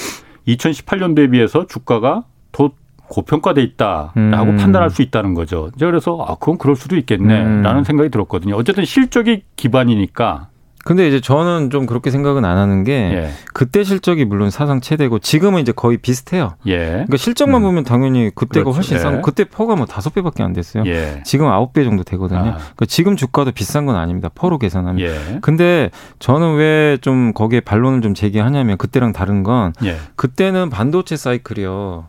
[0.47, 2.71] 2018년도에 비해서 주가가 더
[3.07, 4.57] 고평가돼 있다라고 음.
[4.57, 5.69] 판단할 수 있다는 거죠.
[5.77, 7.83] 그래서 아 그건 그럴 수도 있겠네라는 음.
[7.83, 8.55] 생각이 들었거든요.
[8.55, 10.47] 어쨌든 실적이 기반이니까
[10.83, 13.29] 근데 이제 저는 좀 그렇게 생각은 안 하는 게 예.
[13.53, 16.55] 그때 실적이 물론 사상 최대고 지금은 이제 거의 비슷해요.
[16.67, 16.77] 예.
[16.77, 17.65] 그러니까 실적만 음.
[17.67, 18.75] 보면 당연히 그때가 그렇죠.
[18.75, 19.21] 훨씬 싼 예.
[19.21, 20.83] 그때 PER가 뭐 다섯 배밖에 안 됐어요.
[20.87, 21.21] 예.
[21.25, 22.39] 지금 아홉 배 정도 되거든요.
[22.39, 22.57] 아.
[22.57, 24.29] 그러니까 지금 주가도 비싼 건 아닙니다.
[24.33, 24.99] PER로 계산하면.
[25.01, 25.39] 예.
[25.41, 29.97] 근데 저는 왜 좀 거기에 반론을 좀 제기하냐면 그때랑 다른 건 예.
[30.15, 32.07] 그때는 반도체 사이클이요.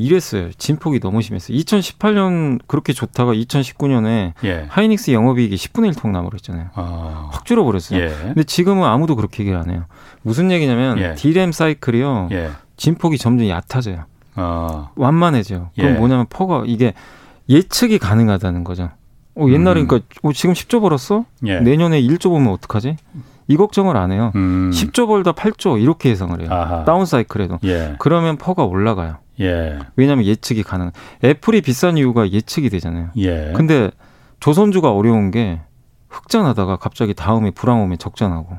[0.00, 0.50] 이랬어요.
[0.56, 1.56] 진폭이 너무 심했어요.
[1.58, 4.66] 2018년 그렇게 좋다가 2019년에 예.
[4.68, 6.68] 하이닉스 영업이익이 10분의 1토막 났었잖아요.
[6.74, 7.28] 아.
[7.30, 8.00] 확 줄어버렸어요.
[8.00, 8.08] 예.
[8.08, 9.84] 근데 지금은 아무도 그렇게 얘기를 안 해요.
[10.22, 11.14] 무슨 얘기냐면 예.
[11.14, 12.28] 디램 사이클이요.
[12.32, 12.50] 예.
[12.78, 14.04] 진폭이 점점 얕아져요.
[14.36, 14.88] 아.
[14.96, 15.70] 완만해져요.
[15.76, 15.98] 그럼 예.
[15.98, 16.94] 뭐냐면 PER가 이게
[17.50, 18.88] 예측이 가능하다는 거죠.
[19.36, 19.86] 어, 옛날에 음.
[19.86, 21.26] 그러니까 어, 지금 10조 벌었어?
[21.44, 21.60] 예.
[21.60, 22.96] 내년에 1조 벌면 어떡하지?
[23.48, 24.32] 이 걱정을 안 해요.
[24.36, 24.70] 음.
[24.72, 26.48] 10조 벌다 8조 이렇게 예상을 해요.
[26.50, 26.84] 아하.
[26.84, 27.58] down cycle에도.
[27.64, 27.96] 예.
[27.98, 29.18] 그러면 PER가 올라가요.
[29.40, 29.78] 예.
[29.96, 30.90] 왜냐하면 예측이 가능.
[31.24, 33.10] 애플이 비싼 이유가 예측이 되잖아요.
[33.16, 33.52] 예.
[33.56, 33.90] 근데
[34.40, 35.60] 조선주가 어려운 게
[36.08, 38.58] 흑자나다가 갑자기 다음에 불황 오면 적자나고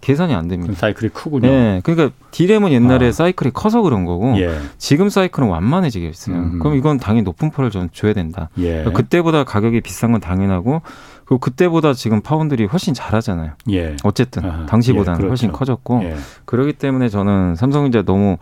[0.00, 0.74] 계산이 안 됩니다.
[0.74, 1.48] 사이클이 크군요.
[1.48, 3.12] 네, 그러니까 디램은 옛날에 아.
[3.12, 4.56] 사이클이 커서 그런 거고 예.
[4.78, 6.36] 지금 사이클은 완만해지게 했어요.
[6.36, 6.58] 음.
[6.60, 8.48] 그럼 이건 당연히 높은 PER를 좀 줘야 된다.
[8.58, 8.70] 예.
[8.70, 10.82] 그러니까 그때보다 가격이 비싼 건 당연하고
[11.24, 13.52] 그리고 그때보다 지금 파운드리 훨씬 잘하잖아요.
[13.70, 13.96] 예.
[14.04, 14.66] 어쨌든.
[14.66, 15.28] 당시보다는 예, 그렇죠.
[15.30, 16.16] 훨씬 커졌고 예.
[16.44, 18.38] 그렇기 때문에 저는 삼성전자 너무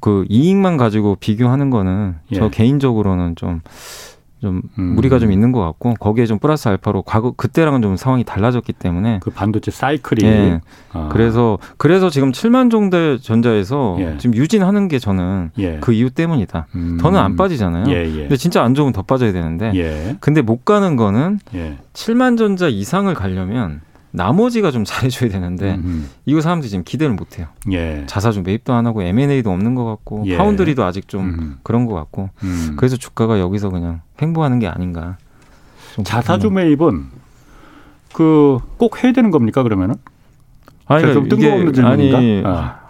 [0.00, 2.36] 그 이익만 가지고 비교하는 거는 예.
[2.36, 4.82] 저 개인적으로는 좀좀 음.
[4.94, 9.20] 무리가 좀 있는 것 같고 거기에 좀 플러스 알파로 과거 그때랑은 좀 상황이 달라졌기 때문에
[9.22, 10.60] 그 반도체 사이클이 예.
[10.92, 11.08] 아.
[11.10, 14.16] 그래서 그래서 지금 7만 종대 전자에서 예.
[14.18, 15.78] 지금 유진하는 게 저는 예.
[15.80, 16.66] 그 이유 때문이다.
[16.74, 16.98] 음.
[17.00, 17.86] 더는 안 빠지잖아요.
[17.88, 18.20] 예, 예.
[18.22, 20.16] 근데 진짜 안 좋으면 더 빠져야 되는데 예.
[20.20, 21.40] 근데 못 가는 거는
[21.94, 23.80] 7만 전자 이상을 가려면
[24.16, 26.04] 나머지가 좀 잘해줘야 되는데 음흠.
[26.24, 27.48] 이거 사람들이 지금 기대를 못해요.
[27.70, 28.04] 예.
[28.06, 30.36] 자사주 매입도 안 하고 M&A도 없는 것 같고 예.
[30.38, 31.58] 파운드리도 아직 좀 음.
[31.62, 32.74] 그런 것 같고 음.
[32.78, 35.18] 그래서 주가가 여기서 그냥 횡보하는 게 아닌가.
[36.02, 37.06] 자사주 매입은
[38.14, 39.96] 그 꼭 해야 되는 겁니까 그러면은?
[40.86, 42.18] 아니, 좀 뜬금없는 질문인가?
[42.18, 42.80] 아니, 아.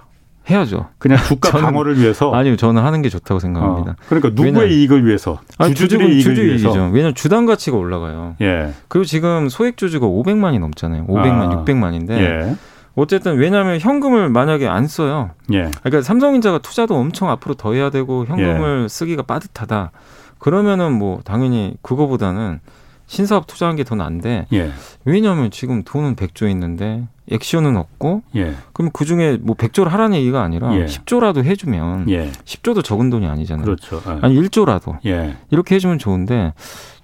[0.49, 0.87] 해야죠.
[0.99, 2.33] 그냥 주가 저는, 강화를 위해서?
[2.33, 3.93] 아니요, 저는 하는 게 좋다고 생각합니다.
[3.93, 3.95] 어.
[4.09, 5.41] 그러니까 누구의 왜냐, 이익을 위해서?
[5.59, 6.69] 주주들의 이익을 주주 위해서.
[6.69, 6.81] 이익이죠.
[6.93, 8.37] 왜냐하면 주당 가치가 올라가요.
[8.41, 8.73] 예.
[8.89, 11.07] 그리고 지금 소액 주주가 500만이 넘잖아요.
[11.07, 11.65] 500만, 아.
[11.65, 12.11] 600만인데.
[12.13, 12.57] 예.
[12.95, 15.31] 어쨌든 왜냐하면 현금을 만약에 안 써요.
[15.53, 15.71] 예.
[15.83, 18.89] 그러니까 삼성인자가 투자도 엄청 앞으로 더 해야 되고 현금을 예.
[18.89, 19.91] 쓰기가 빠듯하다.
[20.39, 22.61] 그러면은 뭐 당연히 그거보다는
[23.07, 24.71] 신사업 투자한 게더 난데 예.
[25.05, 28.55] 왜냐하면 지금 돈은 100조 있는데 액션은 없고 예.
[28.73, 30.87] 그럼 그 중에 뭐 100조를 하라는 얘기가 아니라 예.
[30.87, 32.31] 10조라도 해주면 예.
[32.45, 33.65] 10조도 적은 돈이 아니잖아요.
[33.65, 34.03] 그렇죠.
[34.07, 34.19] 예.
[34.23, 35.37] 아니 1조라도 예.
[35.51, 36.53] 이렇게 해주면 좋은데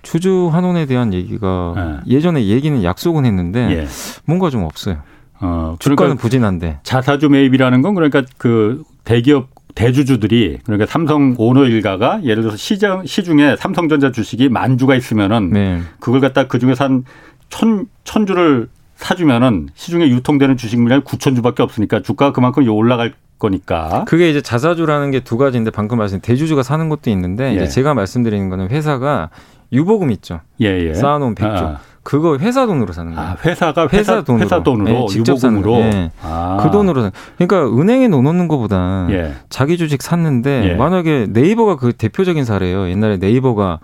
[0.03, 2.21] 주주 환원에 대한 얘기가 예.
[2.21, 3.87] 전에 얘기는 약속은 했는데 예.
[4.25, 4.99] 뭔가 좀 없어요.
[5.41, 12.21] 어, 그러니까 주가는 부진한데 자사주 매입이라는 건 그러니까 그 대기업 대주주들이 그러니까 삼성 오너 일가가
[12.25, 15.81] 예를 들어서 시장 시중에 삼성전자 주식이 만 주가 있으면은 네.
[16.01, 22.03] 그걸 갖다 그 중에서 한천 천 주를 사주면은 시중에 유통되는 주식 물량이 9천 주밖에 없으니까
[22.03, 24.05] 주가가 그만큼 올라갈 거니까.
[24.07, 27.55] 그게 이제 자사주라는 게 두 가지인데 방금 말씀 대주주가 사는 것도 있는데 예.
[27.57, 29.31] 이제 제가 말씀드리는 거는 회사가
[29.73, 30.41] 유보금 있죠.
[30.61, 30.95] 예, 예.
[30.95, 31.57] 쌓아놓은 100조.
[31.57, 31.81] 아.
[32.03, 33.31] 그거 회사 돈으로 사는 거예요.
[33.31, 35.77] 아, 회사가 회사, 회사 돈으로, 회사 돈으로 네, 직접 유보금으로.
[35.77, 36.11] 사는 네.
[36.23, 36.59] 아.
[36.63, 37.13] 그 돈으로 사는.
[37.39, 39.35] 그러니까 은행에 넣어놓는 것보다 예.
[39.51, 40.75] 자기 주식 샀는데 예.
[40.75, 42.89] 만약에 네이버가 그 대표적인 사례예요.
[42.89, 43.79] 옛날에 네이버가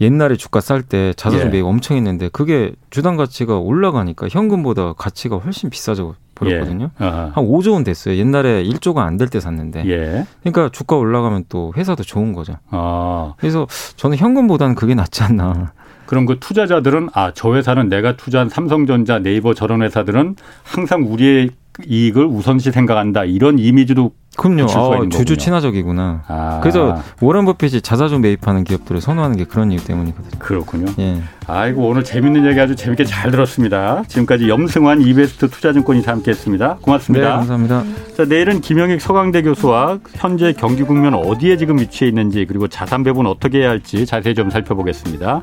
[0.00, 1.48] 옛날에 주가 쌀 때 자사주 예.
[1.50, 6.88] 매입 엄청 했는데 그게 주당 가치가 올라가니까 현금보다 가치가 훨씬 비싸져 버렸거든요.
[6.98, 7.04] 예.
[7.04, 8.16] 한 5조 원 됐어요.
[8.16, 9.84] 옛날에 1조가 안 될 때 샀는데.
[9.86, 10.26] 예.
[10.42, 12.54] 그러니까 주가 올라가면 또 회사도 좋은 거죠.
[12.70, 13.34] 아.
[13.36, 15.72] 그래서 저는 현금보다는 그게 낫지 않나.
[16.10, 20.34] 그럼 그 투자자들은 아 저 회사는 내가 투자한 삼성전자, 네이버 저런 회사들은
[20.64, 21.50] 항상 우리의
[21.86, 24.64] 이익을 우선시 생각한다 이런 이미지도 그럼요.
[24.64, 26.24] 어, 주주 친화적이구나.
[26.26, 26.58] 아.
[26.62, 30.38] 그래서 워런 버핏이 자사주 매입하는 기업들을 선호하는 게 그런 이유 때문이거든요.
[30.40, 30.86] 그렇군요.
[30.98, 31.22] 예.
[31.46, 34.02] 아이고 오늘 재밌는 얘기 아주 재밌게 잘 들었습니다.
[34.08, 36.78] 지금까지 염승환 이베스트 투자증권이사 함께했습니다.
[36.82, 37.24] 고맙습니다.
[37.28, 37.84] 네, 감사합니다.
[38.16, 43.26] 자 내일은 김영익 서강대 교수와 현재 경기 국면 어디에 지금 위치해 있는지 그리고 자산 배분
[43.26, 45.42] 어떻게 해야 할지 자세히 좀 살펴보겠습니다.